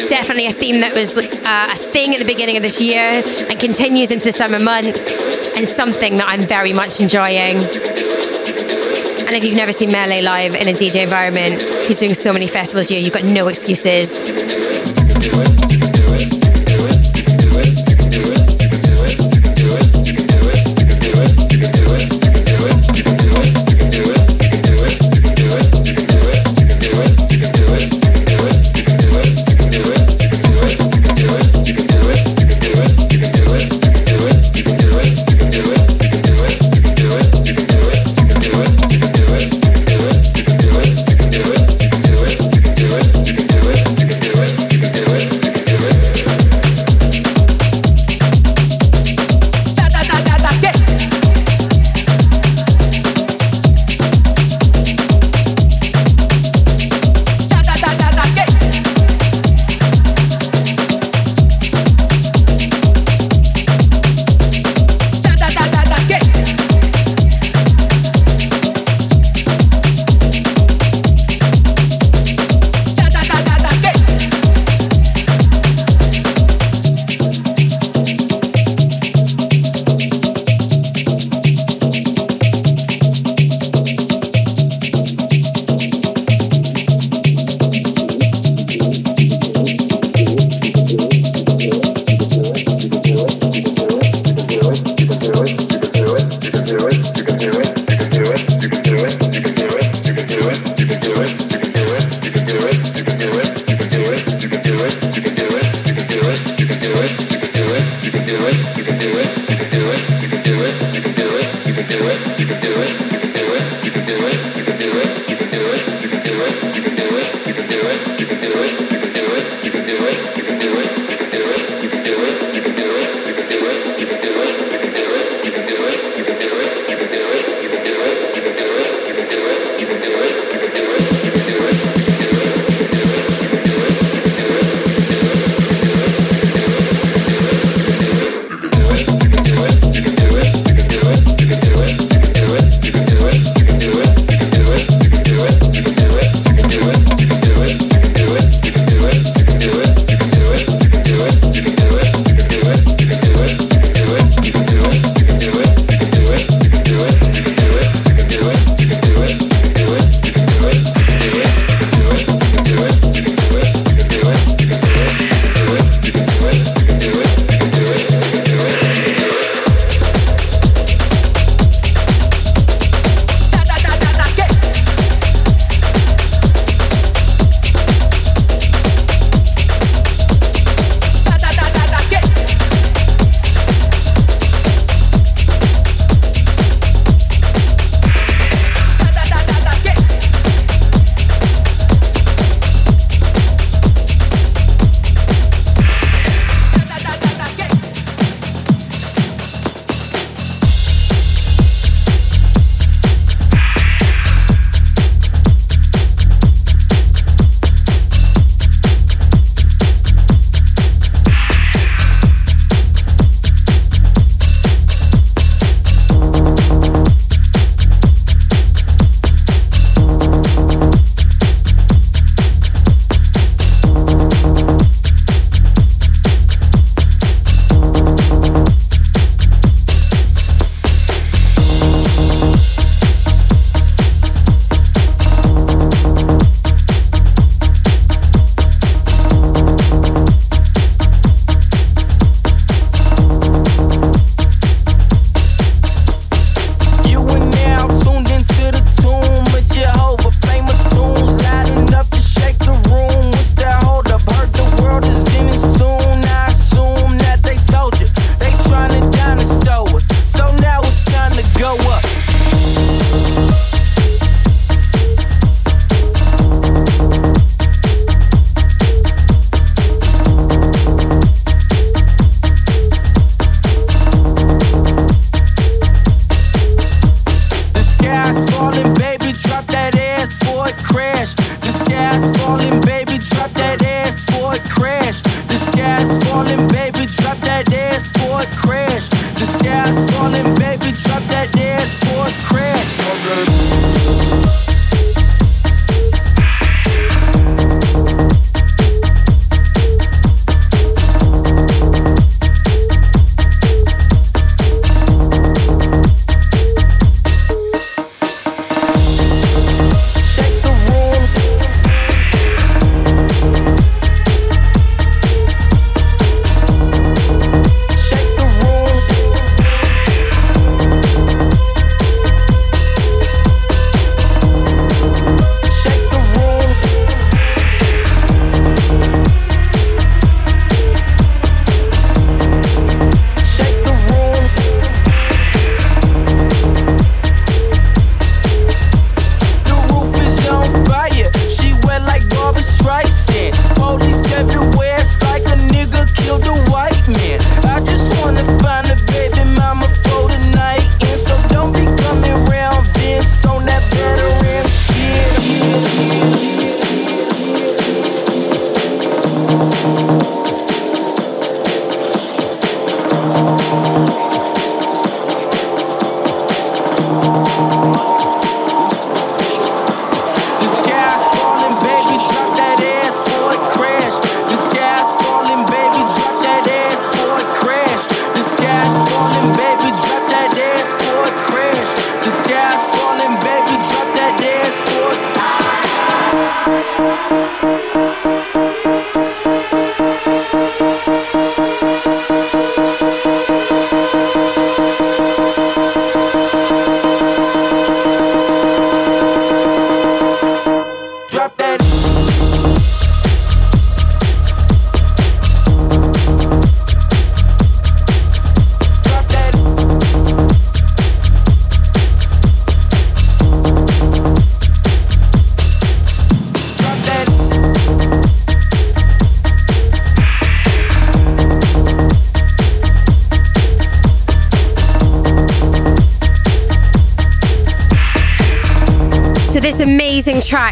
Definitely 0.08 0.46
a 0.46 0.52
theme 0.52 0.80
that 0.82 0.94
was 0.94 1.18
uh, 1.18 1.68
a 1.72 1.76
thing 1.76 2.14
at 2.14 2.20
the 2.20 2.24
beginning 2.24 2.56
of 2.56 2.62
this 2.62 2.80
year 2.80 3.20
and 3.50 3.58
continues 3.58 4.12
into 4.12 4.26
the 4.26 4.32
summer 4.32 4.60
months, 4.60 5.39
and 5.60 5.68
something 5.68 6.16
that 6.16 6.26
I'm 6.26 6.40
very 6.40 6.72
much 6.72 7.02
enjoying. 7.02 7.56
And 9.26 9.36
if 9.36 9.44
you've 9.44 9.54
never 9.54 9.72
seen 9.72 9.90
Melé 9.90 10.22
live 10.22 10.54
in 10.54 10.68
a 10.68 10.72
DJ 10.72 11.02
environment, 11.02 11.60
he's 11.86 11.98
doing 11.98 12.14
so 12.14 12.32
many 12.32 12.46
festivals 12.46 12.88
here, 12.88 12.98
you've 12.98 13.12
got 13.12 13.24
no 13.24 13.48
excuses. 13.48 14.30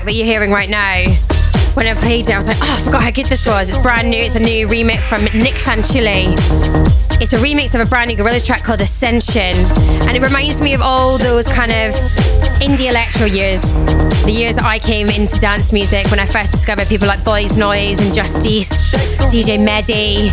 That 0.08 0.14
you're 0.14 0.24
hearing 0.24 0.50
right 0.50 0.70
now. 0.70 1.04
When 1.76 1.86
I 1.86 1.92
played 1.92 2.30
it, 2.30 2.32
I 2.32 2.36
was 2.36 2.46
like, 2.46 2.56
oh, 2.62 2.76
I 2.80 2.82
forgot 2.82 3.02
how 3.02 3.10
good 3.10 3.26
this 3.26 3.44
was. 3.44 3.68
It's 3.68 3.76
brand 3.76 4.08
new. 4.08 4.16
It's 4.16 4.36
a 4.36 4.40
new 4.40 4.66
remix 4.66 5.06
from 5.06 5.20
Nic 5.36 5.52
Fanciulli. 5.52 6.32
It's 7.20 7.34
a 7.34 7.36
remix 7.36 7.74
of 7.74 7.82
a 7.82 7.90
brand 7.90 8.08
new 8.08 8.16
Gorillaz 8.16 8.46
track 8.46 8.64
called 8.64 8.80
Ascension. 8.80 9.52
And 10.08 10.16
it 10.16 10.22
reminds 10.22 10.62
me 10.62 10.72
of 10.72 10.80
all 10.80 11.18
those 11.18 11.46
kind 11.46 11.70
of 11.70 11.92
indie 12.64 12.88
electro 12.88 13.26
years. 13.26 13.74
The 14.24 14.32
years 14.32 14.54
that 14.54 14.64
I 14.64 14.78
came 14.78 15.10
into 15.10 15.38
dance 15.40 15.74
music 15.74 16.10
when 16.10 16.20
I 16.20 16.24
first 16.24 16.52
discovered 16.52 16.88
people 16.88 17.06
like 17.06 17.22
Boys 17.22 17.52
Noize 17.56 18.00
and 18.02 18.14
Justice, 18.14 18.94
DJ 19.28 19.60
Mehdi, 19.60 20.32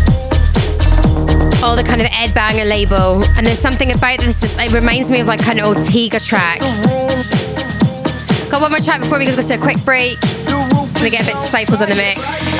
all 1.61 1.75
the 1.75 1.83
kind 1.83 1.99
of 1.99 2.07
Ed 2.13 2.33
Banger 2.33 2.63
label. 2.63 3.21
And 3.35 3.45
there's 3.45 3.59
something 3.59 3.91
about 3.91 4.19
this, 4.19 4.57
it 4.57 4.73
reminds 4.73 5.11
me 5.11 5.19
of 5.19 5.27
like 5.27 5.43
kind 5.43 5.59
of 5.59 5.65
old 5.65 5.77
Tiga 5.83 6.25
track. 6.25 6.61
Got 8.55 8.61
one 8.61 8.71
more 8.71 8.79
track 8.79 9.01
before 9.01 9.19
we 9.19 9.25
go 9.25 9.35
to 9.35 9.53
a 9.53 9.57
quick 9.57 9.83
break. 9.83 10.17
We 11.03 11.09
get 11.09 11.23
a 11.23 11.25
bit 11.25 11.35
of 11.35 11.41
Disciples 11.41 11.81
on 11.81 11.89
the 11.89 11.95
mix. 11.95 12.54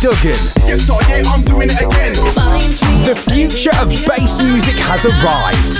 Duggan. 0.00 0.38
The 3.04 3.14
future 3.30 3.70
of 3.80 3.88
bass 4.06 4.38
music 4.38 4.76
has 4.76 5.04
arrived. 5.04 5.74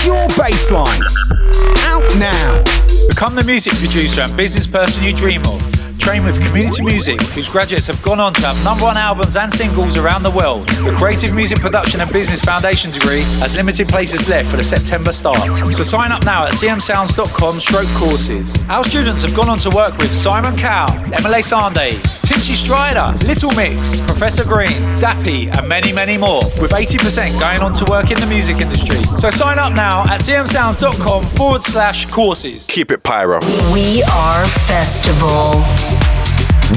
Pure 0.00 0.28
Bassline. 0.30 1.00
Out 1.84 2.16
now. 2.18 2.62
Become 3.08 3.36
the 3.36 3.44
music 3.44 3.74
producer 3.74 4.22
and 4.22 4.36
business 4.36 4.66
person 4.66 5.04
you 5.04 5.14
dream 5.14 5.42
of 5.46 5.89
train 6.10 6.24
with 6.24 6.44
Community 6.44 6.82
Music, 6.82 7.20
whose 7.38 7.48
graduates 7.48 7.86
have 7.86 8.02
gone 8.02 8.18
on 8.18 8.34
to 8.34 8.40
have 8.40 8.64
number 8.64 8.82
one 8.82 8.96
albums 8.96 9.36
and 9.36 9.52
singles 9.52 9.96
around 9.96 10.24
the 10.24 10.30
world. 10.30 10.66
The 10.82 10.92
Creative 10.98 11.32
Music 11.32 11.60
Production 11.60 12.00
and 12.00 12.12
Business 12.12 12.40
Foundation 12.40 12.90
degree 12.90 13.22
has 13.38 13.54
limited 13.56 13.86
places 13.86 14.28
left 14.28 14.50
for 14.50 14.56
the 14.56 14.64
September 14.64 15.12
start. 15.12 15.38
So 15.38 15.84
sign 15.84 16.10
up 16.10 16.24
now 16.24 16.46
at 16.46 16.54
cmsounds.com 16.54 17.60
stroke 17.60 17.86
courses. 17.94 18.64
Our 18.68 18.82
students 18.82 19.22
have 19.22 19.36
gone 19.36 19.48
on 19.48 19.58
to 19.60 19.70
work 19.70 19.98
with 19.98 20.10
Simon 20.10 20.56
Cowell, 20.56 20.90
Emily 21.14 21.42
Sandé, 21.46 21.92
Tinchy 22.26 22.58
Stryder, 22.58 23.14
Little 23.28 23.52
Mix, 23.52 24.00
Professor 24.00 24.42
Green, 24.44 24.78
Dappy, 24.98 25.54
and 25.56 25.68
many, 25.68 25.92
many 25.92 26.18
more, 26.18 26.42
with 26.60 26.72
80% 26.72 27.38
going 27.38 27.60
on 27.62 27.72
to 27.74 27.84
work 27.88 28.10
in 28.10 28.18
the 28.18 28.26
music 28.26 28.56
industry. 28.56 28.98
So 29.16 29.30
sign 29.30 29.60
up 29.60 29.74
now 29.74 30.02
at 30.04 30.18
cmsounds.com 30.20 31.26
forward 31.36 31.62
slash 31.62 32.10
courses. 32.10 32.66
Keep 32.66 32.90
it 32.90 33.04
pyro. 33.04 33.38
We 33.72 34.02
are 34.10 34.46
Festival. 34.66 35.62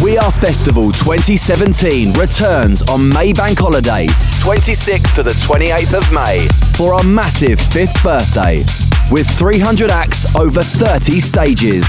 We 0.01 0.17
Are 0.17 0.31
Festival 0.31 0.91
2017 0.91 2.13
returns 2.13 2.81
on 2.83 3.07
May 3.09 3.31
Bank 3.31 3.59
Holiday, 3.59 4.07
26th 4.41 5.13
to 5.15 5.23
the 5.23 5.31
28th 5.31 5.93
of 5.93 6.11
May, 6.11 6.47
for 6.75 6.93
our 6.93 7.03
massive 7.03 7.59
fifth 7.59 8.01
birthday, 8.03 8.63
with 9.11 9.29
300 9.37 9.91
acts 9.91 10.35
over 10.35 10.63
30 10.63 11.19
stages. 11.19 11.85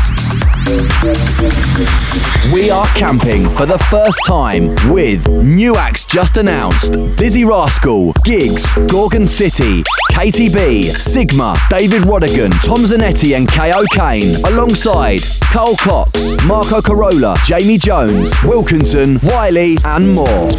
We 2.52 2.70
are 2.70 2.86
camping 2.88 3.48
for 3.56 3.64
the 3.66 3.78
first 3.90 4.18
time 4.26 4.74
with 4.92 5.26
new 5.28 5.76
acts 5.76 6.04
just 6.04 6.36
announced 6.36 6.92
Dizzee 6.92 7.46
Rascal, 7.48 8.12
Giggs, 8.24 8.66
Gorgon 8.86 9.26
City, 9.26 9.82
KTB, 10.12 10.96
Sigma, 10.98 11.56
David 11.70 12.02
Rodigan, 12.02 12.50
Tom 12.64 12.80
Zanetti, 12.84 13.36
and 13.36 13.48
KO 13.48 13.84
Kane, 13.92 14.36
alongside 14.44 15.20
Carl 15.54 15.76
Cox, 15.76 16.34
Marco 16.46 16.82
Carola, 16.82 17.36
Jamie 17.44 17.78
Jones, 17.78 18.34
Wilkinson, 18.42 19.20
Wiley, 19.22 19.76
and 19.84 20.12
more. 20.12 20.50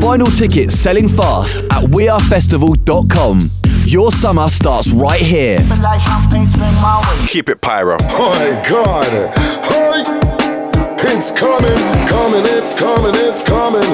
Final 0.00 0.28
tickets 0.28 0.76
selling 0.76 1.10
fast 1.10 1.58
at 1.64 1.84
wearefestival.com. 1.90 3.40
Your 3.84 4.12
summer 4.12 4.48
starts 4.48 4.90
right 4.92 5.20
here. 5.20 5.58
Keep 7.28 7.50
it 7.50 7.60
pyro. 7.60 7.98
Oh 8.00 8.32
my 8.40 8.66
god. 8.66 9.30
Hi. 9.36 10.19
It's 11.20 11.32
coming, 11.32 11.76
coming, 12.08 12.44
it's 12.56 12.72
coming, 12.72 13.12
it's 13.28 13.42
coming. 13.42 13.84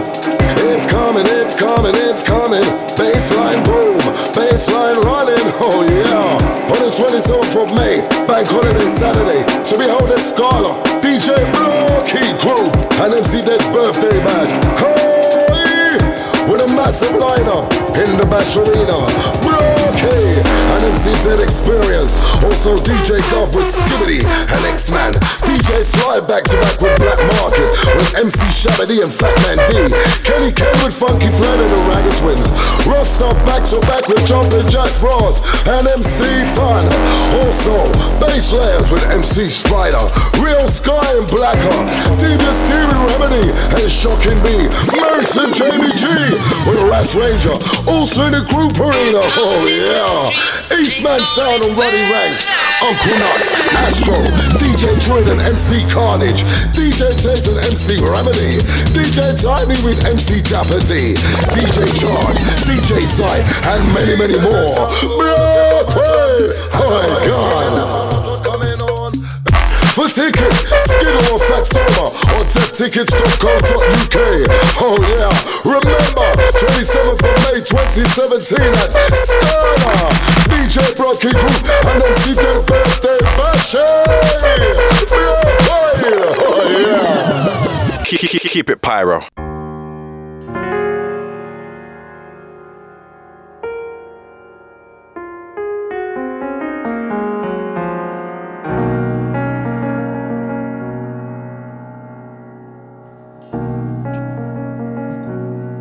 It's 0.71 0.87
coming, 0.87 1.27
it's 1.27 1.55
coming, 1.59 1.95
it's 2.07 2.23
coming. 2.23 2.63
Baseline 2.95 3.59
boom, 3.67 3.99
baseline 4.31 4.95
running. 5.03 5.43
Oh 5.59 5.83
yeah. 5.91 6.71
On 6.71 6.79
the 6.79 6.87
27th 6.87 7.51
of 7.59 7.75
May, 7.75 7.99
Bank 8.31 8.47
Holiday 8.47 8.79
Saturday, 8.95 9.43
to 9.43 9.75
be 9.77 9.87
held 9.91 10.09
at 10.09 10.23
Scala. 10.23 10.81
DJ 11.03 11.35
Blocky 11.51 12.31
Group 12.39 12.71
and 13.03 13.19
MC 13.19 13.43
Dead's 13.43 13.67
birthday 13.75 14.23
bash. 14.23 14.55
Hey! 14.79 15.99
With 16.47 16.61
a 16.63 16.69
massive 16.79 17.19
lineup 17.19 17.67
in 18.07 18.21
the 18.21 18.27
Bash 18.31 18.55
Arena. 18.55 19.03
And 20.77 20.93
MC 20.93 21.09
Dead 21.25 21.41
Experience. 21.41 22.21
Also 22.45 22.77
DJ 22.77 23.17
Dove 23.33 23.55
with 23.57 23.65
Skibadee 23.65 24.21
and 24.21 24.63
X-Man. 24.69 25.15
DJ 25.49 25.81
Slide 25.81 26.29
back 26.29 26.45
to 26.45 26.57
back 26.61 26.77
with 26.85 26.93
Black 27.01 27.17
Market 27.41 27.73
with 27.97 28.13
MC 28.21 28.45
Shabba 28.53 28.85
D 28.85 29.01
and 29.01 29.09
Fat 29.09 29.33
Man 29.49 29.57
D. 29.73 29.89
Kenny 30.21 30.53
K 30.53 30.69
with 30.85 30.93
Funky 30.93 31.33
Flan 31.33 31.57
and 31.65 31.73
the 31.73 31.81
Ragga 31.89 32.13
Twins. 32.21 32.53
Rough 32.85 33.09
Stuff 33.09 33.33
back 33.49 33.65
to 33.73 33.81
back 33.89 34.05
with 34.05 34.21
Jumpin' 34.29 34.69
Jack 34.69 34.93
Frost 35.01 35.41
and 35.65 35.89
MC 35.89 36.45
Fun. 36.53 36.85
Also, 37.41 37.73
Bass 38.21 38.53
Layers 38.53 38.93
with 38.93 39.05
MC 39.09 39.49
Spider. 39.49 40.05
Real 40.45 40.69
Sky 40.69 41.01
and 41.17 41.25
Blacker. 41.33 41.81
Devious 42.21 42.59
Steven 42.69 43.01
Remedy 43.17 43.49
and 43.81 43.89
Shocking 43.89 44.37
B. 44.45 44.69
Mercs 44.93 45.41
and 45.41 45.57
Jamie 45.57 45.97
G 45.97 46.05
with 46.69 46.85
Ras 46.85 47.17
Ranger. 47.17 47.57
Also 47.89 48.29
in 48.29 48.37
the 48.37 48.45
group 48.53 48.77
arena. 48.77 49.25
Oh 49.41 49.65
yeah. 49.65 50.66
Eastman 50.75 51.21
Sound 51.25 51.65
and 51.65 51.77
Roddy 51.77 52.03
Ranks. 52.11 52.47
Uncle 52.83 53.17
Nuts. 53.19 53.51
Astro. 53.85 54.19
DJ 54.59 54.97
Droid 55.01 55.31
and 55.31 55.41
MC 55.41 55.87
Carnage. 55.91 56.43
DJ 56.75 57.11
Jason 57.15 57.57
and 57.57 57.67
MC 57.71 57.97
Remedy. 58.03 58.59
DJ 58.95 59.37
Tiny 59.41 59.79
with 59.87 60.05
MC 60.07 60.43
D. 60.43 61.15
DJ 61.55 61.87
John. 62.01 62.35
DJ 62.67 63.03
Sight 63.03 63.45
and 63.73 63.83
many, 63.95 64.17
many 64.19 64.39
more. 64.41 64.75
Oh 66.79 66.91
my 66.91 67.27
god. 67.27 67.96
For 70.17 70.33
tickets, 70.33 70.73
Skiddle 70.85 71.29
or 71.29 71.41
Fatsoma 71.45 72.09
or 72.33 72.45
deaftickets.co.uk. 72.49 74.17
Oh 74.81 74.97
yeah, 75.13 75.29
remember 75.63 76.33
27th 76.57 77.21
of 77.21 77.37
May 77.45 77.61
2017 77.61 78.57
at 78.65 78.93
Scala. 79.13 80.09
DJ 80.49 80.97
Brocky 80.97 81.29
Group 81.29 81.69
and 81.85 82.17
see 82.17 82.33
their 82.33 82.61
birthday 82.63 83.19
bash. 83.37 83.75
Eh? 83.75 83.81
Oh 86.49 86.65
yeah. 86.81 88.03
Keep, 88.05 88.21
keep, 88.21 88.43
keep 88.43 88.71
it 88.71 88.81
pyro. 88.81 89.23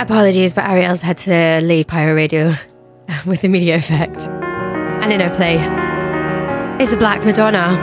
Apologies, 0.05 0.53
but 0.53 0.65
Ariel's 0.65 1.01
had 1.01 1.17
to 1.17 1.61
leave 1.63 1.87
Pyro 1.87 2.13
Radio 2.13 2.53
with 3.25 3.43
immediate 3.43 3.77
effect. 3.77 4.27
And 4.27 5.11
in 5.11 5.19
her 5.19 5.31
place 5.31 5.71
is 6.79 6.91
the 6.91 6.97
Black 6.99 7.25
Madonna. 7.25 7.75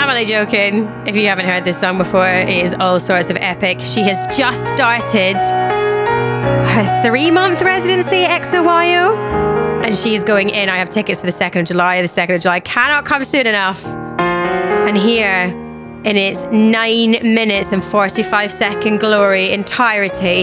I'm 0.00 0.08
only 0.08 0.24
joking. 0.24 0.86
If 1.06 1.14
you 1.14 1.26
haven't 1.28 1.44
heard 1.44 1.66
this 1.66 1.78
song 1.78 1.98
before, 1.98 2.26
it 2.26 2.48
is 2.48 2.72
all 2.72 2.98
sorts 2.98 3.28
of 3.28 3.36
epic. 3.36 3.80
She 3.80 4.00
has 4.04 4.34
just 4.34 4.64
started 4.70 5.36
her 5.36 7.02
three 7.06 7.30
month 7.30 7.60
residency 7.60 8.24
at 8.24 8.40
XOYO. 8.40 9.84
And 9.84 9.94
she's 9.94 10.24
going 10.24 10.48
in. 10.48 10.70
I 10.70 10.78
have 10.78 10.88
tickets 10.88 11.20
for 11.20 11.26
the 11.26 11.32
2nd 11.32 11.60
of 11.60 11.66
July. 11.66 12.00
The 12.00 12.08
2nd 12.08 12.36
of 12.36 12.40
July 12.40 12.60
cannot 12.60 13.04
come 13.04 13.22
soon 13.22 13.46
enough. 13.46 13.84
And 13.84 14.96
here, 14.96 15.63
in 16.04 16.16
its 16.16 16.44
9 16.44 17.10
minutes 17.22 17.72
and 17.72 17.82
45 17.82 18.50
second 18.50 19.00
glory 19.00 19.52
entirety, 19.52 20.42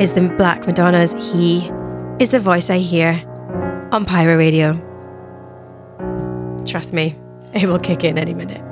is 0.00 0.12
the 0.12 0.32
Black 0.36 0.66
Madonna's 0.66 1.12
He 1.32 1.68
is 2.20 2.30
the 2.30 2.38
voice 2.38 2.70
I 2.70 2.78
hear 2.78 3.20
on 3.90 4.04
Pyro 4.04 4.36
Radio. 4.36 4.74
Trust 6.64 6.92
me, 6.92 7.16
it 7.52 7.66
will 7.66 7.80
kick 7.80 8.04
in 8.04 8.18
any 8.18 8.34
minute. 8.34 8.67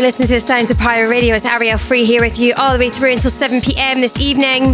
Currently 0.00 0.22
listening 0.22 0.28
to 0.28 0.46
the 0.46 0.48
sounds 0.48 0.70
of 0.70 0.78
Pyro 0.78 1.10
Radio. 1.10 1.34
It's 1.34 1.44
Ariel 1.44 1.76
Free 1.76 2.04
here 2.04 2.22
with 2.22 2.40
you 2.40 2.54
all 2.56 2.72
the 2.72 2.78
way 2.78 2.88
through 2.88 3.12
until 3.12 3.30
7 3.30 3.60
pm 3.60 4.00
this 4.00 4.18
evening. 4.18 4.72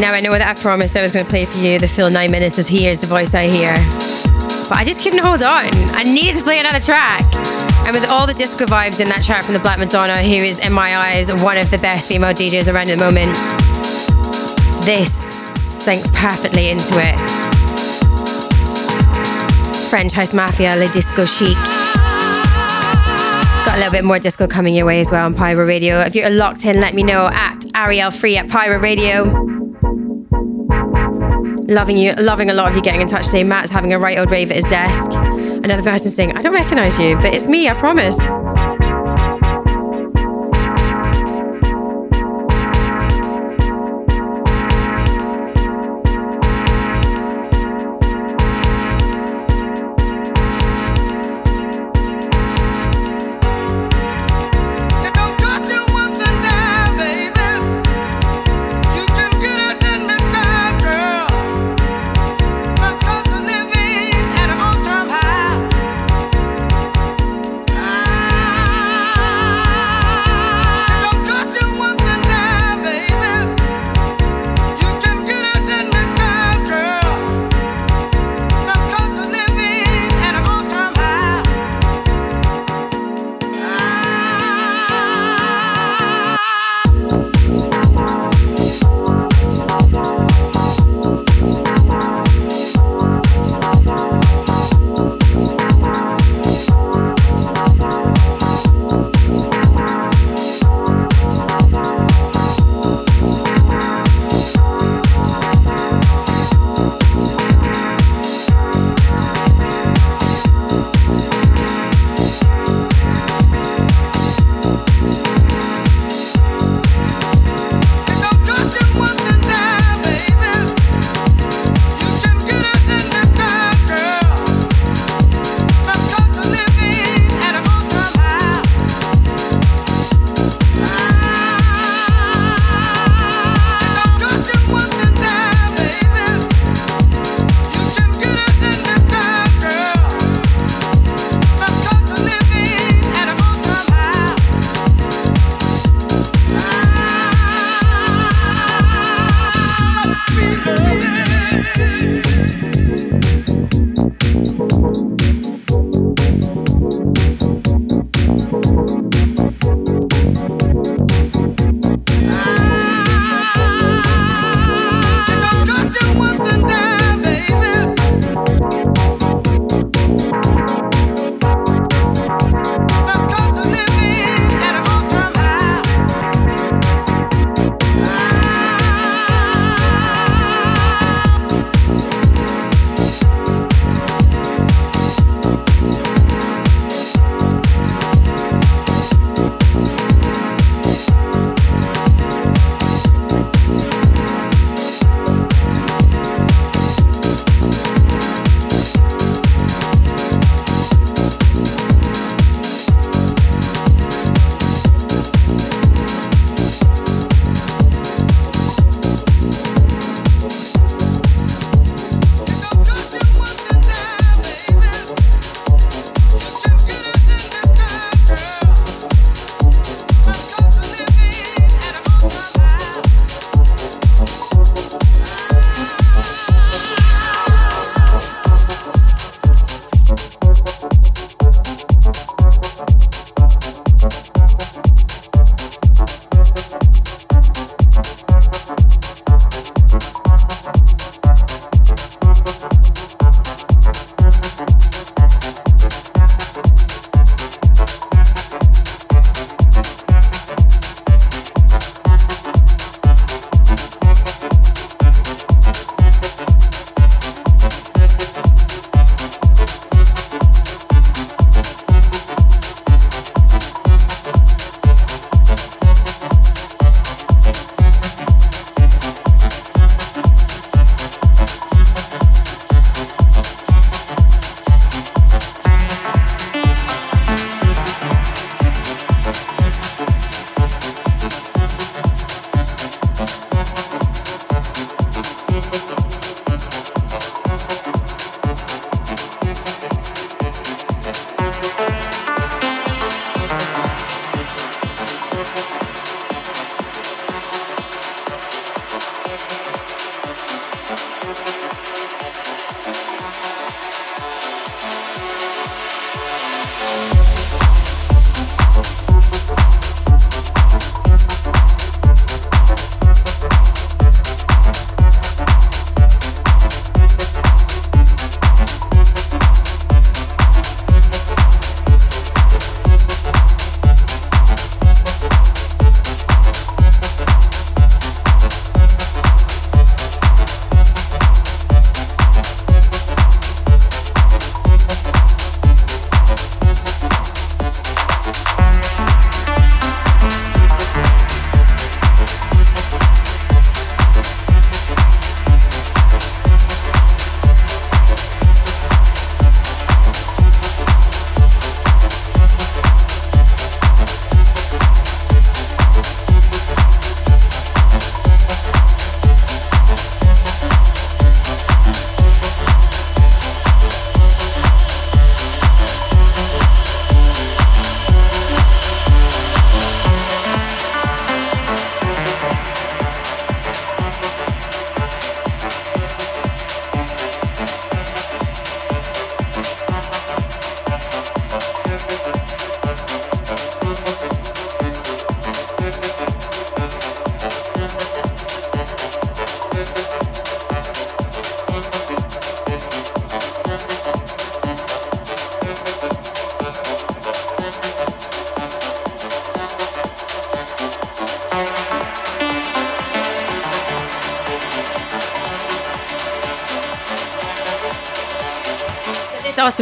Now 0.00 0.14
I 0.14 0.20
know 0.22 0.32
that 0.32 0.56
I 0.56 0.58
promised 0.58 0.96
I 0.96 1.02
was 1.02 1.12
going 1.12 1.26
to 1.26 1.30
play 1.30 1.44
for 1.44 1.58
you 1.58 1.78
the 1.78 1.88
full 1.88 2.08
nine 2.08 2.30
minutes 2.30 2.58
of 2.58 2.66
Here's 2.66 2.98
the 2.98 3.06
Voice 3.06 3.34
I 3.34 3.48
Hear. 3.48 3.74
But 4.70 4.78
I 4.78 4.84
just 4.86 5.02
couldn't 5.02 5.18
hold 5.18 5.42
on. 5.42 5.68
I 5.92 6.04
needed 6.04 6.38
to 6.38 6.44
play 6.44 6.60
another 6.60 6.80
track. 6.80 7.20
And 7.84 7.92
with 7.92 8.08
all 8.08 8.26
the 8.26 8.32
disco 8.32 8.64
vibes 8.64 9.00
in 9.00 9.08
that 9.08 9.22
track 9.22 9.44
from 9.44 9.52
the 9.52 9.60
Black 9.60 9.78
Madonna, 9.78 10.22
who 10.22 10.40
is, 10.40 10.58
in 10.58 10.72
my 10.72 10.96
eyes, 10.96 11.30
one 11.30 11.58
of 11.58 11.70
the 11.70 11.78
best 11.78 12.08
female 12.08 12.32
DJs 12.32 12.72
around 12.72 12.88
at 12.88 12.96
the 12.96 13.04
moment, 13.04 13.36
this 14.86 15.36
sinks 15.66 16.10
perfectly 16.10 16.70
into 16.70 16.94
it. 16.96 17.18
French 19.90 20.12
House 20.12 20.32
Mafia, 20.32 20.74
Le 20.76 20.88
Disco 20.88 21.26
Chic. 21.26 21.81
Got 23.72 23.78
a 23.78 23.84
little 23.84 23.92
bit 23.92 24.04
more 24.04 24.18
disco 24.18 24.46
coming 24.46 24.74
your 24.74 24.84
way 24.84 25.00
as 25.00 25.10
well 25.10 25.24
on 25.24 25.34
Pyro 25.34 25.64
Radio. 25.64 26.00
If 26.00 26.14
you're 26.14 26.28
locked 26.28 26.66
in, 26.66 26.78
let 26.78 26.94
me 26.94 27.02
know 27.02 27.28
at 27.28 27.64
Ariel 27.74 28.10
Free 28.10 28.36
at 28.36 28.46
Pyro 28.46 28.78
Radio. 28.78 29.22
Loving 31.72 31.96
you, 31.96 32.12
loving 32.16 32.50
a 32.50 32.52
lot 32.52 32.68
of 32.68 32.76
you 32.76 32.82
getting 32.82 33.00
in 33.00 33.08
touch 33.08 33.24
today. 33.24 33.44
Matt's 33.44 33.70
having 33.70 33.94
a 33.94 33.98
right 33.98 34.18
old 34.18 34.30
rave 34.30 34.50
at 34.50 34.56
his 34.56 34.66
desk. 34.66 35.12
Another 35.12 35.82
person 35.82 36.10
saying, 36.10 36.36
I 36.36 36.42
don't 36.42 36.52
recognize 36.52 36.98
you, 37.00 37.16
but 37.16 37.32
it's 37.32 37.46
me, 37.46 37.66
I 37.66 37.72
promise. 37.72 38.18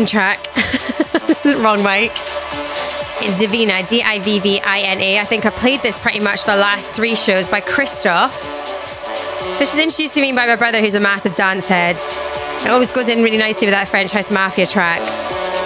Awesome 0.01 0.07
track. 0.07 0.39
Wrong 1.63 1.83
mic. 1.83 2.11
It's 3.23 3.39
Divina, 3.39 3.87
D 3.87 4.03
I 4.03 4.19
V 4.21 4.41
V 4.41 4.61
I 4.65 4.81
N 4.81 5.01
A. 5.01 5.19
I 5.19 5.25
think 5.25 5.45
I 5.45 5.51
played 5.51 5.81
this 5.81 5.99
pretty 5.99 6.21
much 6.21 6.43
for 6.43 6.53
the 6.53 6.57
last 6.57 6.95
three 6.95 7.15
shows 7.15 7.49
by 7.49 7.61
Christoph. 7.61 8.33
This 9.59 9.75
is 9.75 9.81
introduced 9.81 10.15
to 10.15 10.23
me 10.23 10.33
by 10.33 10.47
my 10.47 10.57
brother, 10.57 10.81
who's 10.81 10.95
a 10.95 11.01
massive 11.01 11.35
dance 11.35 11.69
head. 11.69 11.97
It 12.65 12.71
always 12.71 12.93
goes 12.93 13.09
in 13.09 13.23
really 13.23 13.37
nicely 13.37 13.67
with 13.67 13.75
that 13.75 13.89
French 13.89 14.13
House 14.13 14.31
Mafia 14.31 14.67
track. 14.67 15.01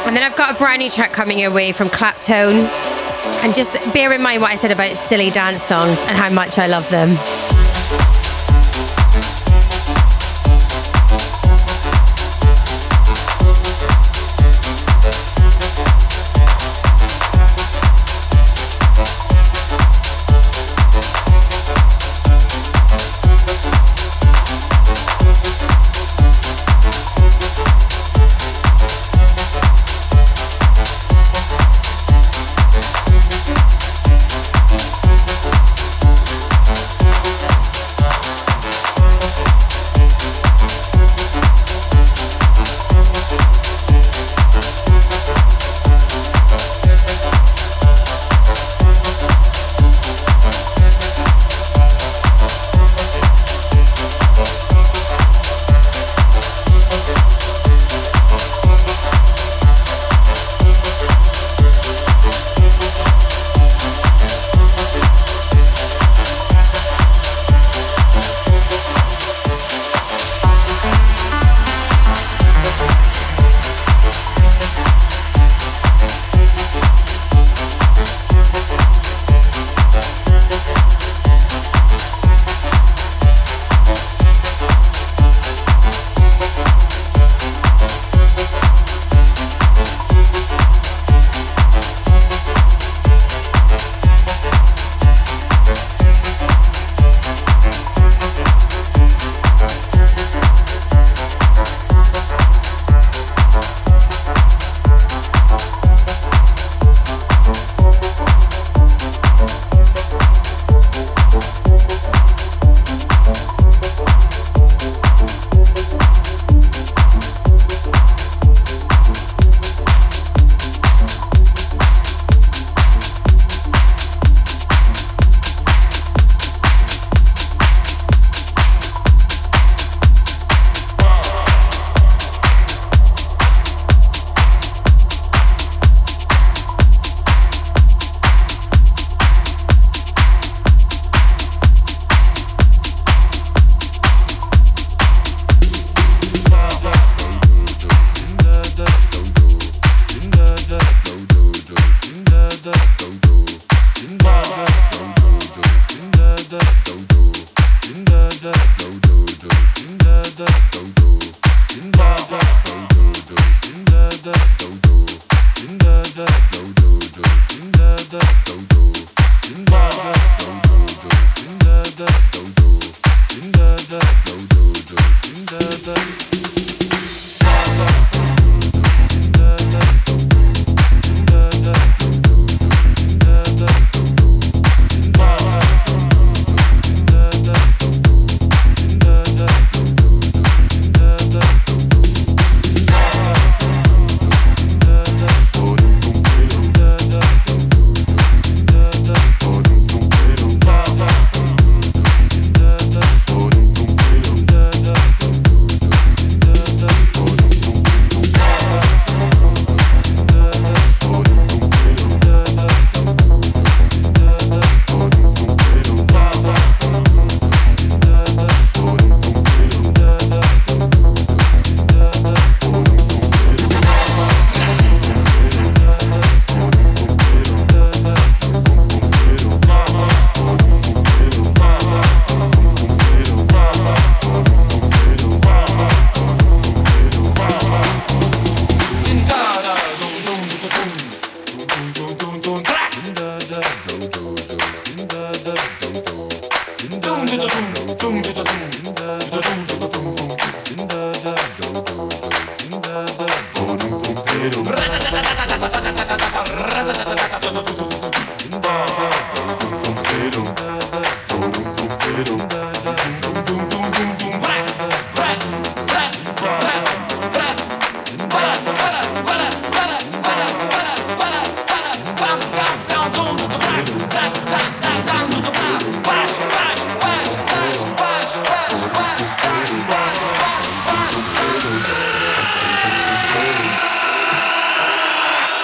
And 0.06 0.16
then 0.16 0.22
I've 0.22 0.36
got 0.36 0.56
a 0.56 0.58
brand 0.58 0.80
new 0.80 0.90
track 0.90 1.12
coming 1.12 1.38
your 1.38 1.52
way 1.52 1.70
from 1.72 1.86
Claptone. 1.88 2.68
And 3.44 3.54
just 3.54 3.76
bear 3.94 4.12
in 4.12 4.22
mind 4.22 4.40
what 4.42 4.50
I 4.50 4.56
said 4.56 4.72
about 4.72 4.96
silly 4.96 5.30
dance 5.30 5.62
songs 5.62 6.02
and 6.08 6.16
how 6.16 6.30
much 6.30 6.58
I 6.58 6.66
love 6.66 6.88
them. 6.90 7.10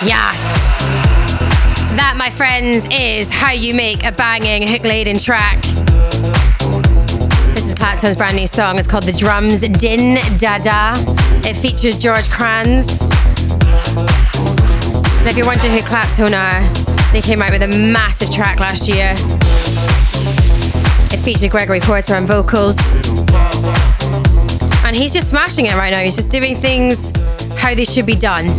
Yes. 0.02 0.56
That, 1.96 2.14
my 2.16 2.30
friends, 2.30 2.88
is 2.90 3.30
how 3.30 3.52
you 3.52 3.74
make 3.74 4.02
a 4.02 4.12
banging 4.12 4.66
hook 4.66 4.82
laden 4.82 5.18
track. 5.18 5.60
This 7.54 7.66
is 7.66 7.74
Claptone's 7.74 8.16
brand 8.16 8.34
new 8.34 8.46
song. 8.46 8.78
It's 8.78 8.86
called 8.86 9.04
The 9.04 9.12
Drums 9.12 9.60
Din 9.60 10.16
Dada. 10.38 10.94
It 11.46 11.54
features 11.54 11.98
George 11.98 12.30
Kranz. 12.30 13.02
And 15.18 15.28
if 15.28 15.36
you're 15.36 15.44
wondering 15.44 15.72
who 15.72 15.82
Clapton 15.82 16.32
are, 16.32 16.62
they 17.12 17.20
came 17.20 17.42
out 17.42 17.50
with 17.50 17.62
a 17.62 17.68
massive 17.68 18.30
track 18.30 18.58
last 18.58 18.88
year. 18.88 19.12
It 21.12 21.18
featured 21.18 21.50
Gregory 21.50 21.80
Porter 21.80 22.14
on 22.14 22.26
vocals. 22.26 22.78
And 24.82 24.96
he's 24.96 25.12
just 25.12 25.28
smashing 25.28 25.66
it 25.66 25.74
right 25.74 25.90
now. 25.90 26.00
He's 26.00 26.16
just 26.16 26.30
doing 26.30 26.56
things 26.56 27.12
how 27.58 27.74
they 27.74 27.84
should 27.84 28.06
be 28.06 28.16
done. 28.16 28.56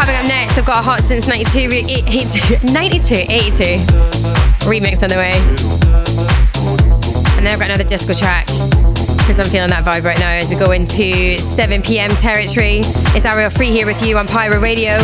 Coming 0.00 0.16
up 0.16 0.28
next, 0.28 0.56
I've 0.56 0.64
got 0.64 0.80
a 0.80 0.82
Hot 0.82 1.02
Since 1.02 1.28
92, 1.28 1.58
82, 1.60 2.72
92, 2.72 3.14
82 3.28 3.62
remix 4.64 5.02
on 5.02 5.10
the 5.10 5.16
way. 5.16 5.36
And 7.36 7.44
then 7.44 7.52
I've 7.52 7.58
got 7.58 7.68
another 7.68 7.84
disco 7.84 8.14
track 8.14 8.46
because 9.18 9.38
I'm 9.38 9.44
feeling 9.44 9.68
that 9.68 9.84
vibe 9.84 10.04
right 10.04 10.18
now 10.18 10.30
as 10.30 10.48
we 10.48 10.56
go 10.56 10.70
into 10.70 11.38
7 11.38 11.82
p.m. 11.82 12.08
territory. 12.12 12.80
It's 13.12 13.26
Ariel 13.26 13.50
Free 13.50 13.70
here 13.70 13.84
with 13.84 14.02
you 14.02 14.16
on 14.16 14.26
Pyro 14.26 14.58
Radio. 14.58 14.96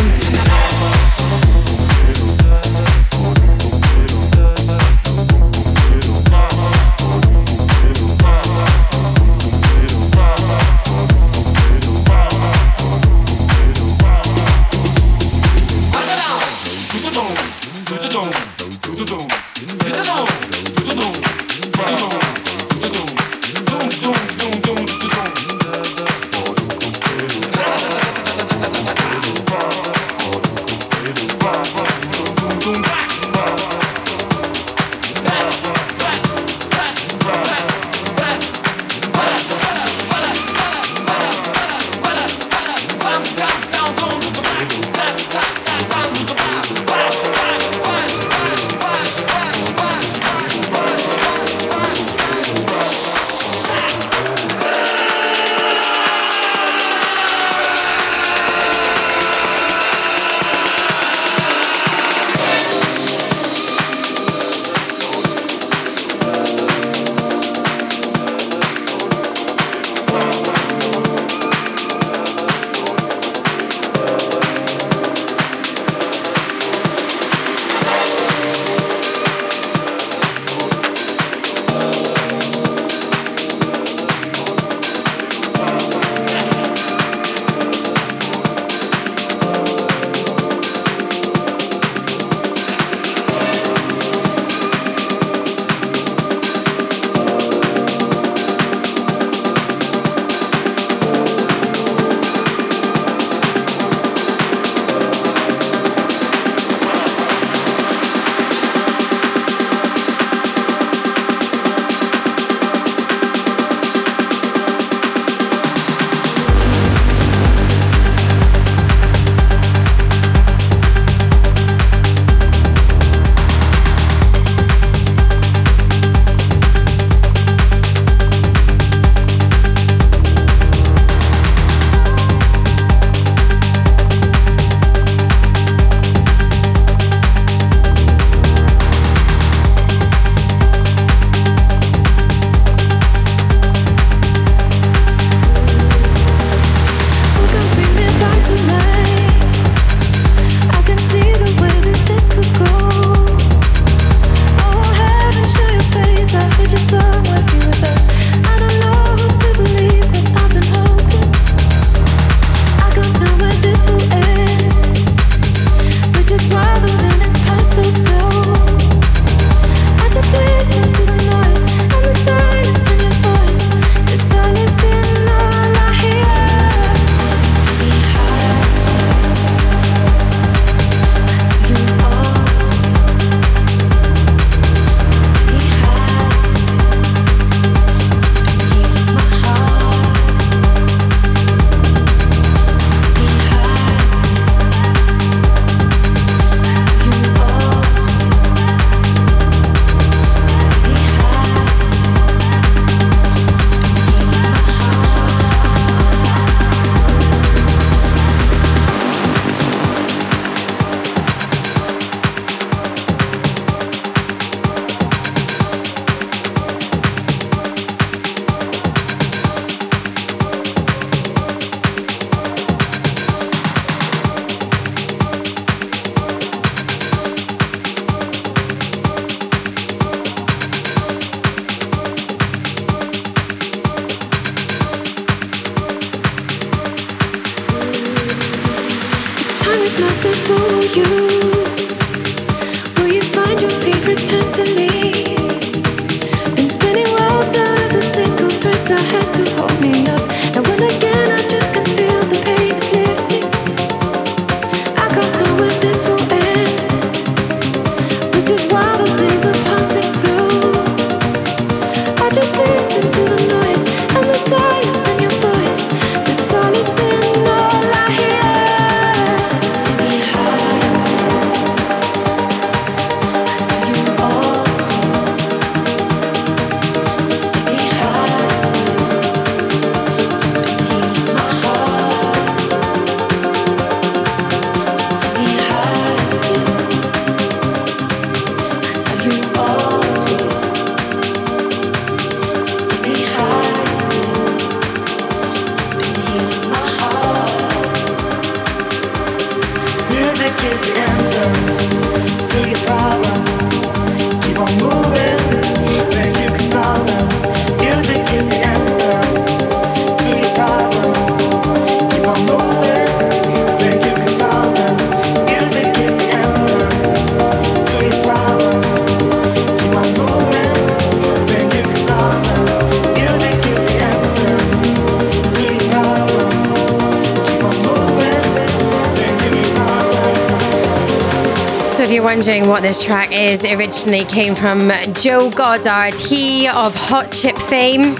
What 332.67 332.81
this 332.81 333.03
track 333.03 333.31
is, 333.31 333.63
it 333.63 333.77
originally 333.77 334.25
came 334.25 334.53
from 334.53 334.91
Joe 335.13 335.49
Goddard, 335.49 336.15
he 336.15 336.67
of 336.67 336.93
Hot 336.95 337.31
Chip 337.31 337.57
fame. 337.57 338.15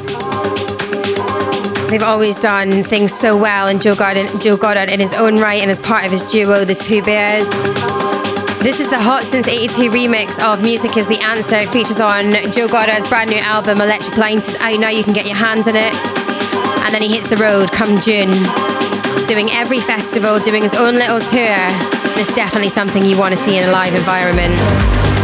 They've 1.90 2.04
always 2.04 2.38
done 2.38 2.84
things 2.84 3.14
so 3.14 3.36
well, 3.36 3.68
and 3.68 3.82
Joe 3.82 3.96
Goddard, 3.96 4.42
Joe 4.42 4.56
Goddard 4.56 4.90
in 4.90 5.00
his 5.00 5.14
own 5.14 5.40
right 5.40 5.62
and 5.62 5.70
as 5.70 5.82
part 5.82 6.06
of 6.06 6.12
his 6.12 6.24
duo, 6.24 6.64
The 6.64 6.76
Two 6.76 7.02
Bears. 7.04 7.48
This 8.64 8.80
is 8.80 8.90
the 8.90 9.00
Hot 9.00 9.24
Since 9.24 9.48
82 9.48 9.90
remix 9.90 10.40
of 10.40 10.62
Music 10.62 10.98
is 10.98 11.08
the 11.08 11.20
Answer. 11.20 11.58
It 11.58 11.70
features 11.70 12.00
on 12.00 12.32
Joe 12.52 12.68
Goddard's 12.68 13.08
brand 13.08 13.30
new 13.30 13.40
album, 13.40 13.82
Electric 13.82 14.18
Lines. 14.18 14.48
It's 14.48 14.58
out 14.62 14.80
now, 14.80 14.90
you 14.90 15.04
can 15.04 15.14
get 15.14 15.26
your 15.26 15.36
hands 15.36 15.68
on 15.68 15.76
it. 15.76 15.94
And 16.86 16.94
then 16.94 17.02
he 17.02 17.14
hits 17.14 17.30
the 17.30 17.38
road 17.38 17.72
come 17.72 18.00
June, 18.00 18.32
doing 19.28 19.50
every 19.52 19.80
festival, 19.80 20.40
doing 20.40 20.62
his 20.62 20.76
own 20.76 20.96
little 20.96 21.20
tour. 21.20 21.97
It's 22.20 22.34
definitely 22.34 22.70
something 22.70 23.06
you 23.06 23.16
want 23.18 23.38
to 23.38 23.42
see 23.42 23.58
in 23.58 23.70
a 23.70 23.72
live 23.72 23.94
environment. 23.94 25.17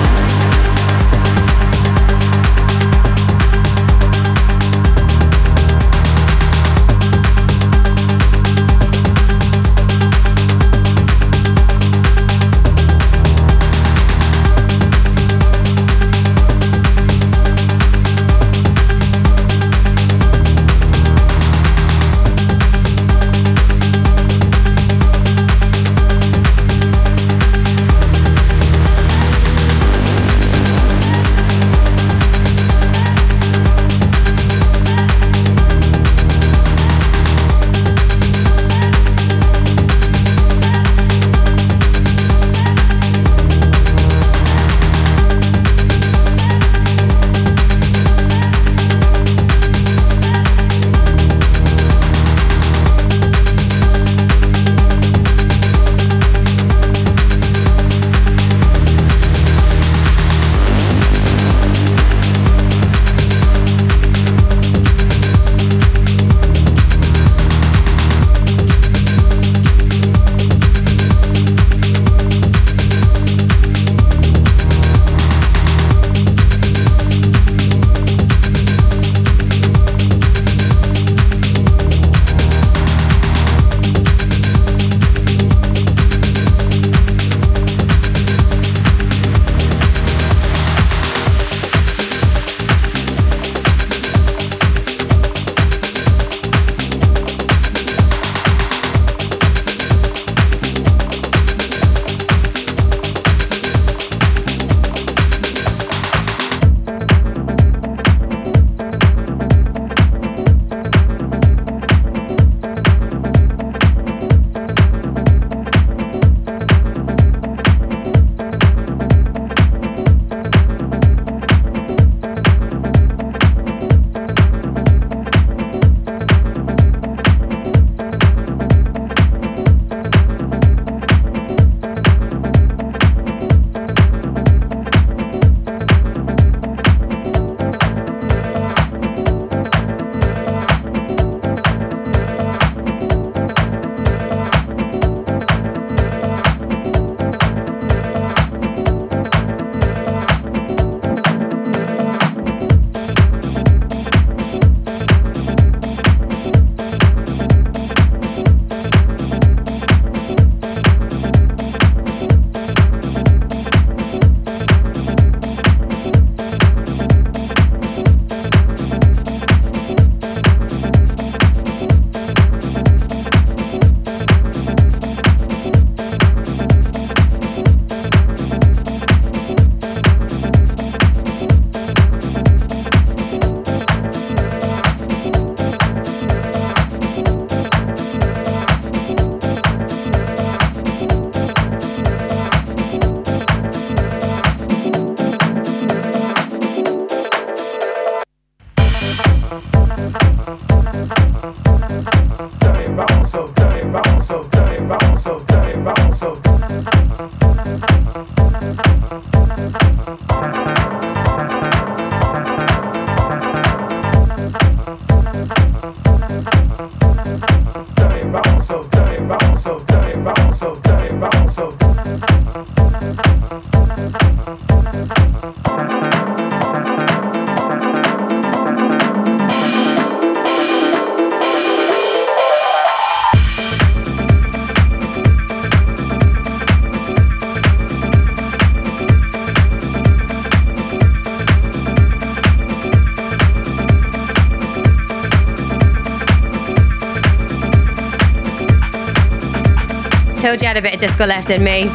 You 250.63 250.67
had 250.67 250.77
a 250.77 250.81
bit 250.81 250.93
of 250.93 250.99
disco 251.01 251.25
left 251.25 251.49
in 251.49 251.61
me. 251.61 251.89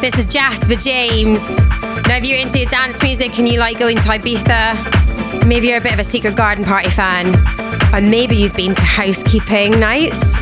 This 0.00 0.18
is 0.18 0.24
Jasper 0.24 0.76
James. 0.76 1.58
Now, 2.08 2.16
if 2.16 2.24
you're 2.24 2.38
into 2.38 2.58
your 2.58 2.70
dance 2.70 3.02
music 3.02 3.38
and 3.38 3.46
you 3.46 3.60
like 3.60 3.78
going 3.78 3.98
to 3.98 4.02
Ibiza, 4.02 5.46
maybe 5.46 5.68
you're 5.68 5.76
a 5.76 5.82
bit 5.82 5.92
of 5.92 6.00
a 6.00 6.04
Secret 6.04 6.36
Garden 6.36 6.64
Party 6.64 6.88
fan, 6.88 7.36
or 7.92 8.00
maybe 8.00 8.34
you've 8.34 8.54
been 8.54 8.74
to 8.74 8.80
housekeeping 8.80 9.78
nights. 9.78 10.32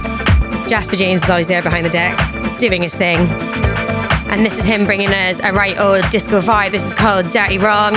Jasper 0.68 0.94
James 0.94 1.24
is 1.24 1.30
always 1.30 1.48
there 1.48 1.60
behind 1.60 1.84
the 1.84 1.90
decks, 1.90 2.34
doing 2.60 2.82
his 2.82 2.94
thing. 2.94 3.18
And 4.30 4.46
this 4.46 4.56
is 4.56 4.64
him 4.64 4.84
bringing 4.84 5.10
us 5.10 5.40
a 5.40 5.52
right 5.52 5.76
old 5.76 6.08
disco 6.10 6.40
vibe. 6.40 6.70
This 6.70 6.86
is 6.86 6.94
called 6.94 7.30
Dirty 7.32 7.58
Wrong. 7.58 7.96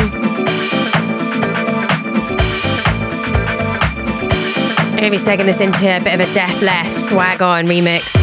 I'm 4.80 4.98
going 4.98 5.04
to 5.04 5.12
be 5.12 5.18
segueing 5.18 5.46
this 5.46 5.62
into 5.62 5.96
a 5.96 6.00
bit 6.00 6.20
of 6.20 6.28
a 6.28 6.34
Def 6.34 6.60
Left 6.64 7.00
swag 7.00 7.44
on 7.44 7.68
remix. 7.68 8.17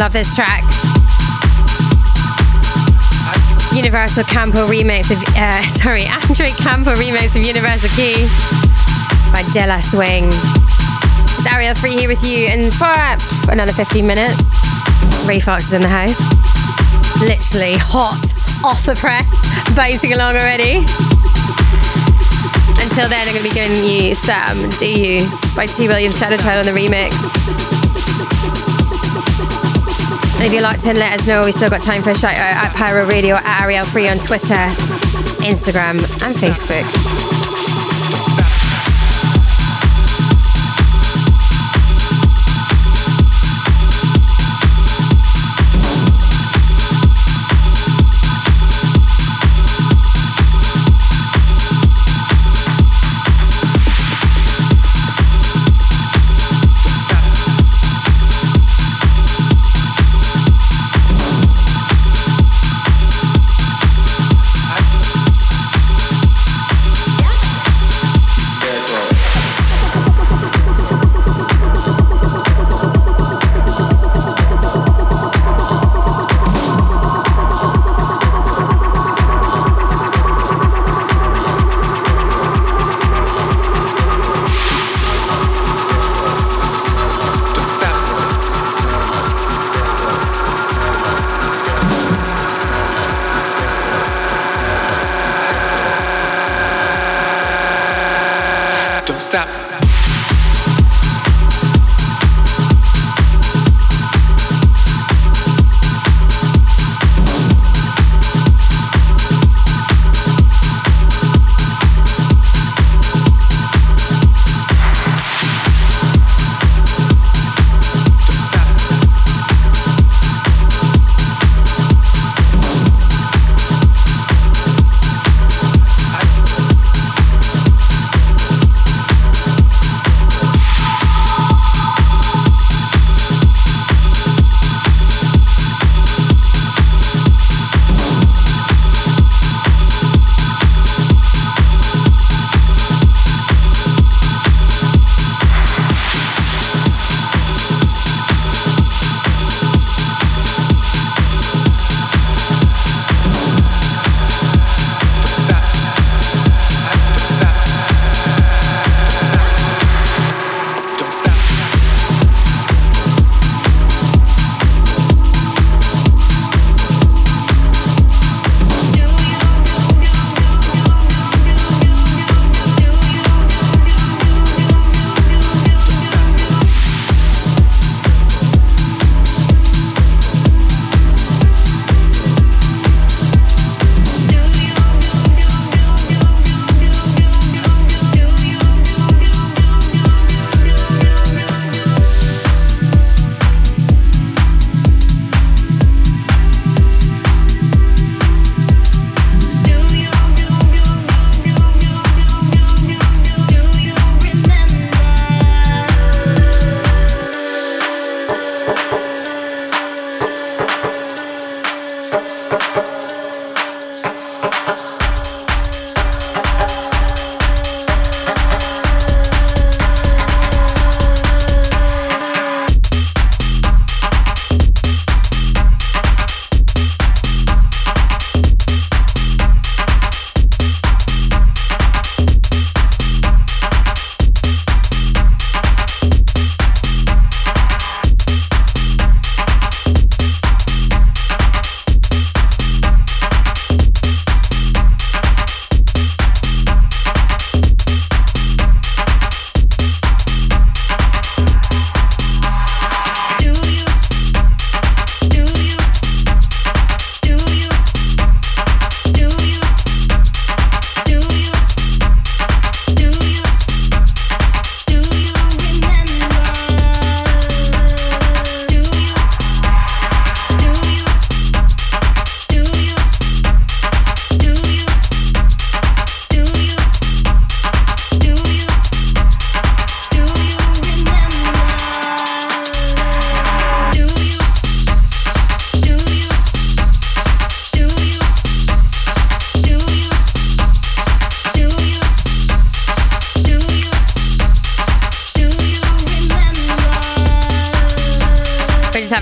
Love 0.00 0.14
this 0.14 0.34
track. 0.34 0.62
Universal 3.76 4.24
Campo 4.24 4.66
remix 4.66 5.10
of, 5.10 5.22
uh, 5.36 5.60
sorry, 5.68 6.04
Android 6.04 6.56
Campo 6.56 6.94
remix 6.94 7.36
of 7.36 7.44
Universal 7.44 7.90
Key 7.90 8.24
by 9.30 9.44
Della 9.52 9.82
Swing. 9.82 10.24
It's 11.36 11.46
Ariel 11.46 11.74
Free 11.74 11.92
here 11.92 12.08
with 12.08 12.24
you, 12.24 12.48
and 12.48 12.72
for 12.72 13.52
another 13.52 13.74
15 13.74 14.06
minutes, 14.06 14.56
Ray 15.28 15.38
Fox 15.38 15.68
is 15.68 15.74
in 15.74 15.82
the 15.82 15.88
house. 15.88 16.18
Literally 17.20 17.76
hot 17.76 18.24
off 18.64 18.86
the 18.86 18.96
press, 18.96 19.28
basing 19.76 20.14
along 20.14 20.36
already. 20.36 20.80
Until 22.80 23.06
then, 23.06 23.28
I'm 23.28 23.34
going 23.34 23.44
to 23.44 23.50
be 23.50 23.54
giving 23.54 23.84
you 23.84 24.14
some 24.14 24.70
Do 24.80 24.88
You 24.88 25.28
by 25.54 25.66
T. 25.66 25.88
Williams 25.88 26.16
Shadow 26.16 26.38
Child 26.38 26.66
on 26.66 26.74
the 26.74 26.80
remix. 26.80 27.59
And 30.40 30.46
if 30.46 30.54
you're 30.54 30.62
locked 30.62 30.86
in, 30.86 30.96
let 30.96 31.12
us 31.12 31.26
know. 31.26 31.42
We 31.44 31.52
still 31.52 31.68
got 31.68 31.82
time 31.82 32.02
for 32.02 32.12
a 32.12 32.14
shout 32.14 32.32
out 32.32 32.40
at 32.40 32.74
Pyro 32.74 33.06
Radio, 33.06 33.34
at 33.34 33.60
Ariel 33.60 33.84
Free 33.84 34.08
on 34.08 34.18
Twitter, 34.18 34.54
Instagram, 35.44 36.00
and 36.24 36.34
Facebook. 36.34 37.39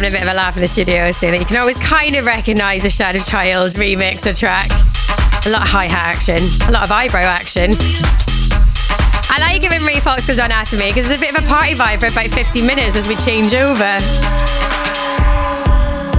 A 0.08 0.10
bit 0.10 0.22
of 0.22 0.28
a 0.28 0.34
laugh 0.34 0.56
in 0.56 0.62
the 0.62 0.68
studio, 0.68 1.10
saying 1.10 1.32
that 1.32 1.40
you 1.40 1.44
can 1.44 1.58
always 1.58 1.76
kind 1.78 2.16
of 2.16 2.24
recognise 2.24 2.84
a 2.86 2.90
Shadow 2.90 3.18
Child 3.18 3.74
remix 3.74 4.24
or 4.24 4.32
track. 4.32 4.70
A 5.44 5.50
lot 5.50 5.62
of 5.62 5.68
hi 5.68 5.84
hat 5.84 6.16
action, 6.16 6.38
a 6.66 6.72
lot 6.72 6.84
of 6.84 6.90
eyebrow 6.90 7.28
action. 7.28 7.72
I 9.28 9.38
like 9.40 9.60
giving 9.60 9.84
Ray 9.84 10.00
on 10.00 10.18
Anatomy 10.40 10.88
because 10.88 11.10
it's 11.10 11.18
a 11.18 11.20
bit 11.20 11.36
of 11.36 11.44
a 11.44 11.46
party 11.46 11.74
vibe 11.74 12.00
for 12.00 12.06
about 12.06 12.30
50 12.30 12.62
minutes 12.62 12.96
as 12.96 13.06
we 13.06 13.16
change 13.16 13.52
over. 13.52 13.84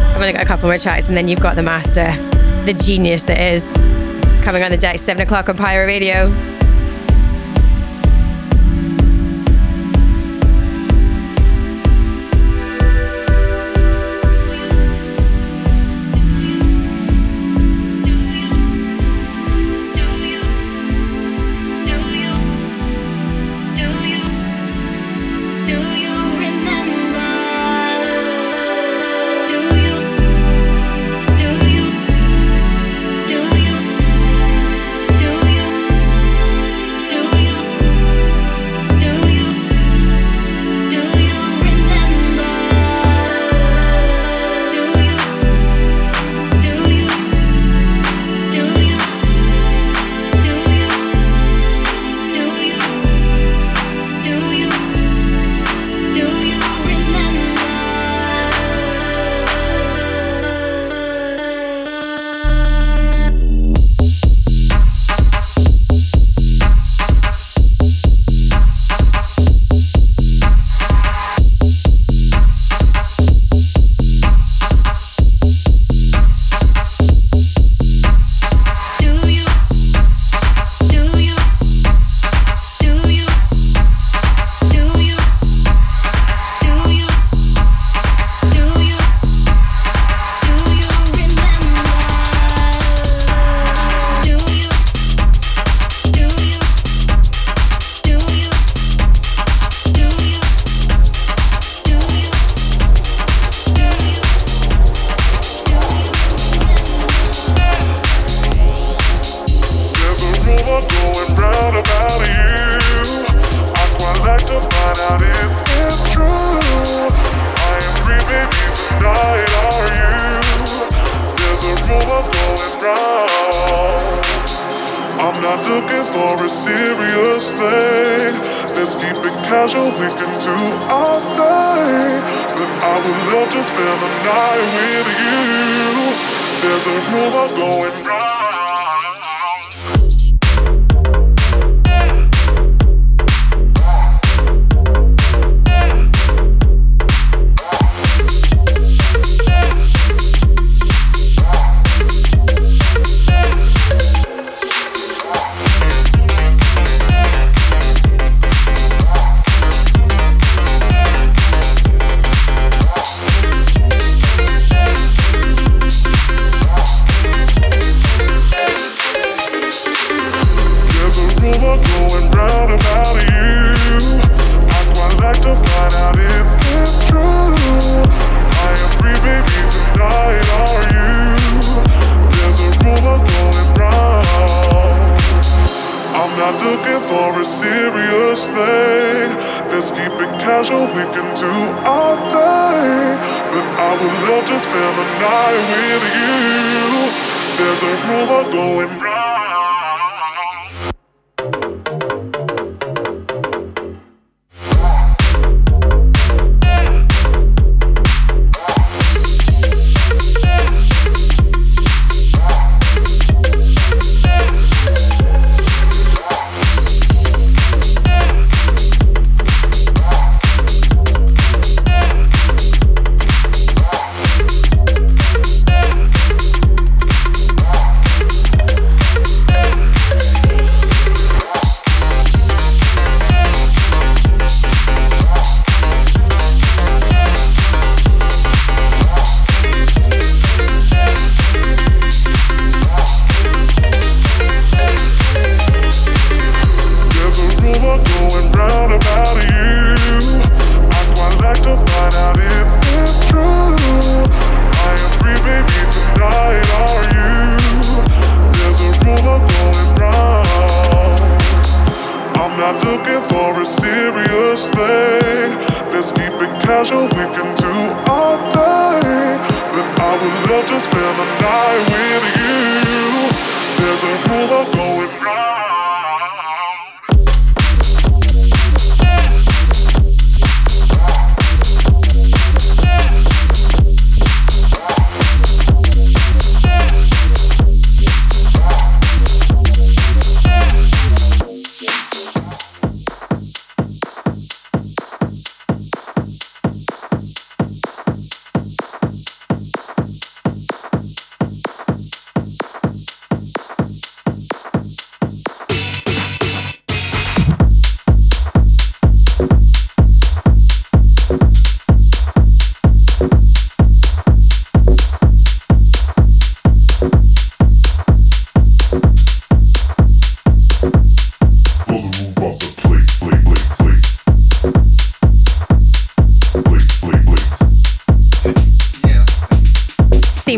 I've 0.06 0.22
only 0.22 0.34
got 0.34 0.44
a 0.44 0.46
couple 0.46 0.70
more 0.70 0.78
tracks 0.78 1.08
and 1.08 1.18
then 1.18 1.28
you've 1.28 1.42
got 1.42 1.56
the 1.56 1.64
master, 1.64 2.12
the 2.66 2.74
genius 2.74 3.24
that 3.24 3.40
is 3.40 3.74
coming 4.44 4.62
on 4.62 4.70
the 4.70 4.78
deck, 4.78 5.00
7 5.00 5.22
o'clock 5.22 5.50
on 5.50 5.58
Pyro 5.58 5.88
Radio. 5.88 6.49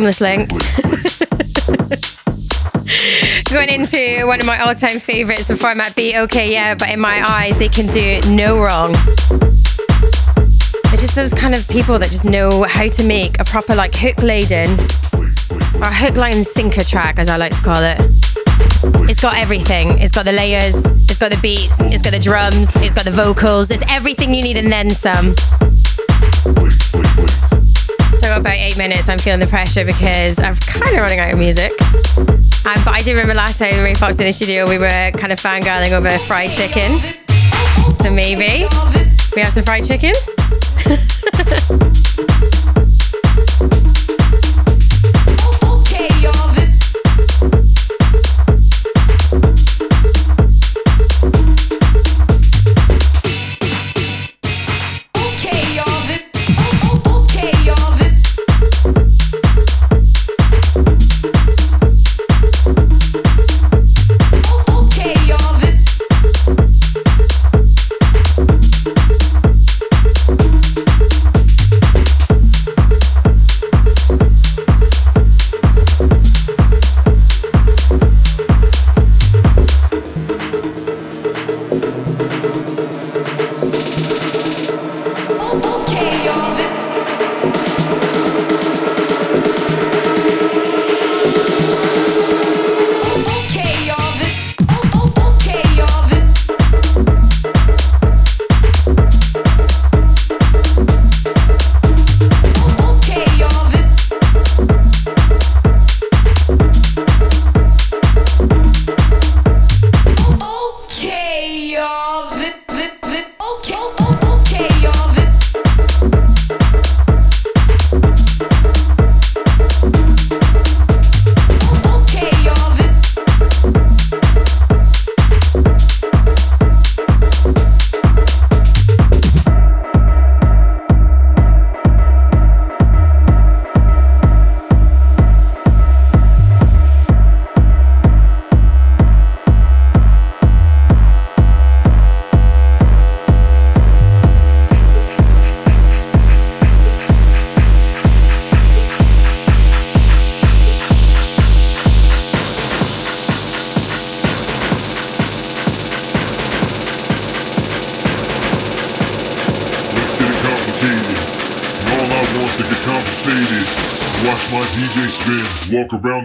Seamless 0.01 0.21
link. 0.21 0.49
Going 3.51 3.69
into 3.69 4.25
one 4.25 4.39
of 4.39 4.47
my 4.47 4.59
all 4.59 4.73
time 4.73 4.99
favorites 4.99 5.47
before 5.47 5.69
I 5.69 5.75
might 5.75 5.95
be 5.95 6.17
okay, 6.17 6.51
yeah, 6.51 6.73
but 6.73 6.89
in 6.89 6.99
my 6.99 7.23
eyes, 7.27 7.57
they 7.57 7.67
can 7.67 7.85
do 7.87 8.19
no 8.27 8.59
wrong. 8.59 8.93
They're 10.85 10.97
just 10.97 11.15
those 11.15 11.33
kind 11.33 11.53
of 11.53 11.67
people 11.67 11.99
that 11.99 12.09
just 12.09 12.25
know 12.25 12.63
how 12.63 12.87
to 12.87 13.03
make 13.03 13.39
a 13.39 13.43
proper, 13.43 13.75
like, 13.75 13.93
hook 13.93 14.23
laden 14.23 14.71
or 14.71 15.91
hook, 15.91 16.15
line, 16.15 16.43
sinker 16.43 16.83
track, 16.83 17.19
as 17.19 17.29
I 17.29 17.37
like 17.37 17.55
to 17.55 17.61
call 17.61 17.83
it. 17.83 17.99
It's 19.07 19.21
got 19.21 19.37
everything. 19.37 19.99
It's 19.99 20.11
got 20.11 20.25
the 20.25 20.31
layers, 20.31 20.85
it's 20.85 21.19
got 21.19 21.31
the 21.31 21.39
beats, 21.41 21.79
it's 21.79 22.01
got 22.01 22.13
the 22.13 22.19
drums, 22.19 22.75
it's 22.77 22.93
got 22.93 23.05
the 23.05 23.11
vocals, 23.11 23.69
it's 23.69 23.83
everything 23.87 24.33
you 24.33 24.41
need 24.41 24.57
and 24.57 24.71
then 24.71 24.89
some. 24.89 25.35
About 28.31 28.53
eight 28.53 28.77
minutes, 28.77 29.09
I'm 29.09 29.19
feeling 29.19 29.39
the 29.39 29.45
pressure 29.45 29.85
because 29.85 30.39
I'm 30.39 30.55
kind 30.55 30.95
of 30.95 31.01
running 31.01 31.19
out 31.19 31.33
of 31.33 31.37
music. 31.37 31.71
Um, 32.65 32.81
but 32.85 32.93
I 32.93 33.01
do 33.03 33.11
remember 33.11 33.33
last 33.33 33.59
time 33.59 33.83
Ray 33.83 33.93
Fox 33.93 34.17
in 34.19 34.25
the 34.25 34.31
studio, 34.31 34.67
we 34.67 34.77
were 34.77 35.11
kind 35.11 35.31
of 35.31 35.39
fangirling 35.39 35.91
over 35.91 36.17
fried 36.19 36.51
chicken. 36.51 36.97
So 37.91 38.09
maybe 38.09 38.65
we 39.35 39.41
have 39.41 39.53
some 39.53 39.63
fried 39.63 39.83
chicken. 39.83 40.13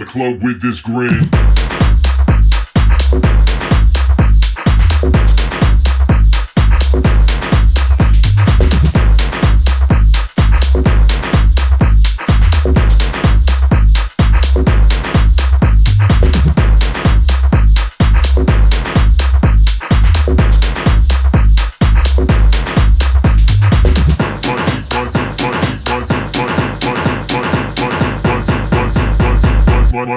Club 0.07 0.43
with 0.43 0.63
this 0.63 0.81
grin. 0.81 1.46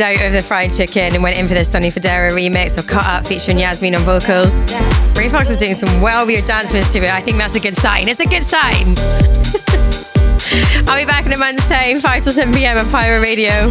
out 0.00 0.20
of 0.24 0.32
the 0.32 0.42
fried 0.42 0.72
chicken 0.72 1.14
and 1.14 1.22
went 1.22 1.36
in 1.36 1.46
for 1.46 1.54
the 1.54 1.64
Sonny 1.64 1.90
Fodera 1.90 2.30
remix 2.30 2.78
of 2.78 2.86
Cut 2.86 3.06
Up 3.06 3.26
featuring 3.26 3.58
Yasmin 3.58 3.94
on 3.94 4.02
vocals. 4.02 4.72
Ray 5.16 5.28
Fox 5.28 5.50
is 5.50 5.56
doing 5.56 5.74
some 5.74 6.00
well 6.00 6.26
weird 6.26 6.44
dance 6.44 6.72
moves 6.72 6.88
to 6.88 6.98
it. 6.98 7.10
I 7.10 7.20
think 7.20 7.36
that's 7.36 7.54
a 7.54 7.60
good 7.60 7.76
sign. 7.76 8.08
It's 8.08 8.20
a 8.20 8.26
good 8.26 8.44
sign. 8.44 8.94
I'll 10.88 10.98
be 10.98 11.06
back 11.06 11.26
in 11.26 11.32
a 11.32 11.38
month's 11.38 11.68
time, 11.68 11.98
5 12.00 12.22
till 12.22 12.32
7 12.32 12.54
pm 12.54 12.78
on 12.78 12.88
Pyro 12.90 13.20
Radio. 13.20 13.70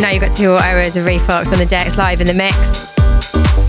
Now 0.00 0.10
you've 0.10 0.22
got 0.22 0.32
two 0.32 0.56
hours 0.56 0.96
of 0.96 1.04
Ray 1.04 1.18
Fox 1.18 1.52
on 1.52 1.58
the 1.58 1.66
decks 1.66 1.98
live 1.98 2.20
in 2.20 2.26
the 2.26 2.34
mix. 2.34 2.96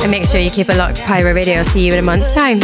And 0.02 0.12
make 0.12 0.26
sure 0.26 0.40
you 0.40 0.50
keep 0.50 0.70
it 0.70 0.78
locked 0.78 0.98
to 0.98 1.04
Pyro 1.04 1.34
Radio. 1.34 1.56
I'll 1.56 1.64
see 1.64 1.86
you 1.86 1.94
in 1.94 2.00
a 2.00 2.02
month's 2.02 2.34
time. 2.34 2.60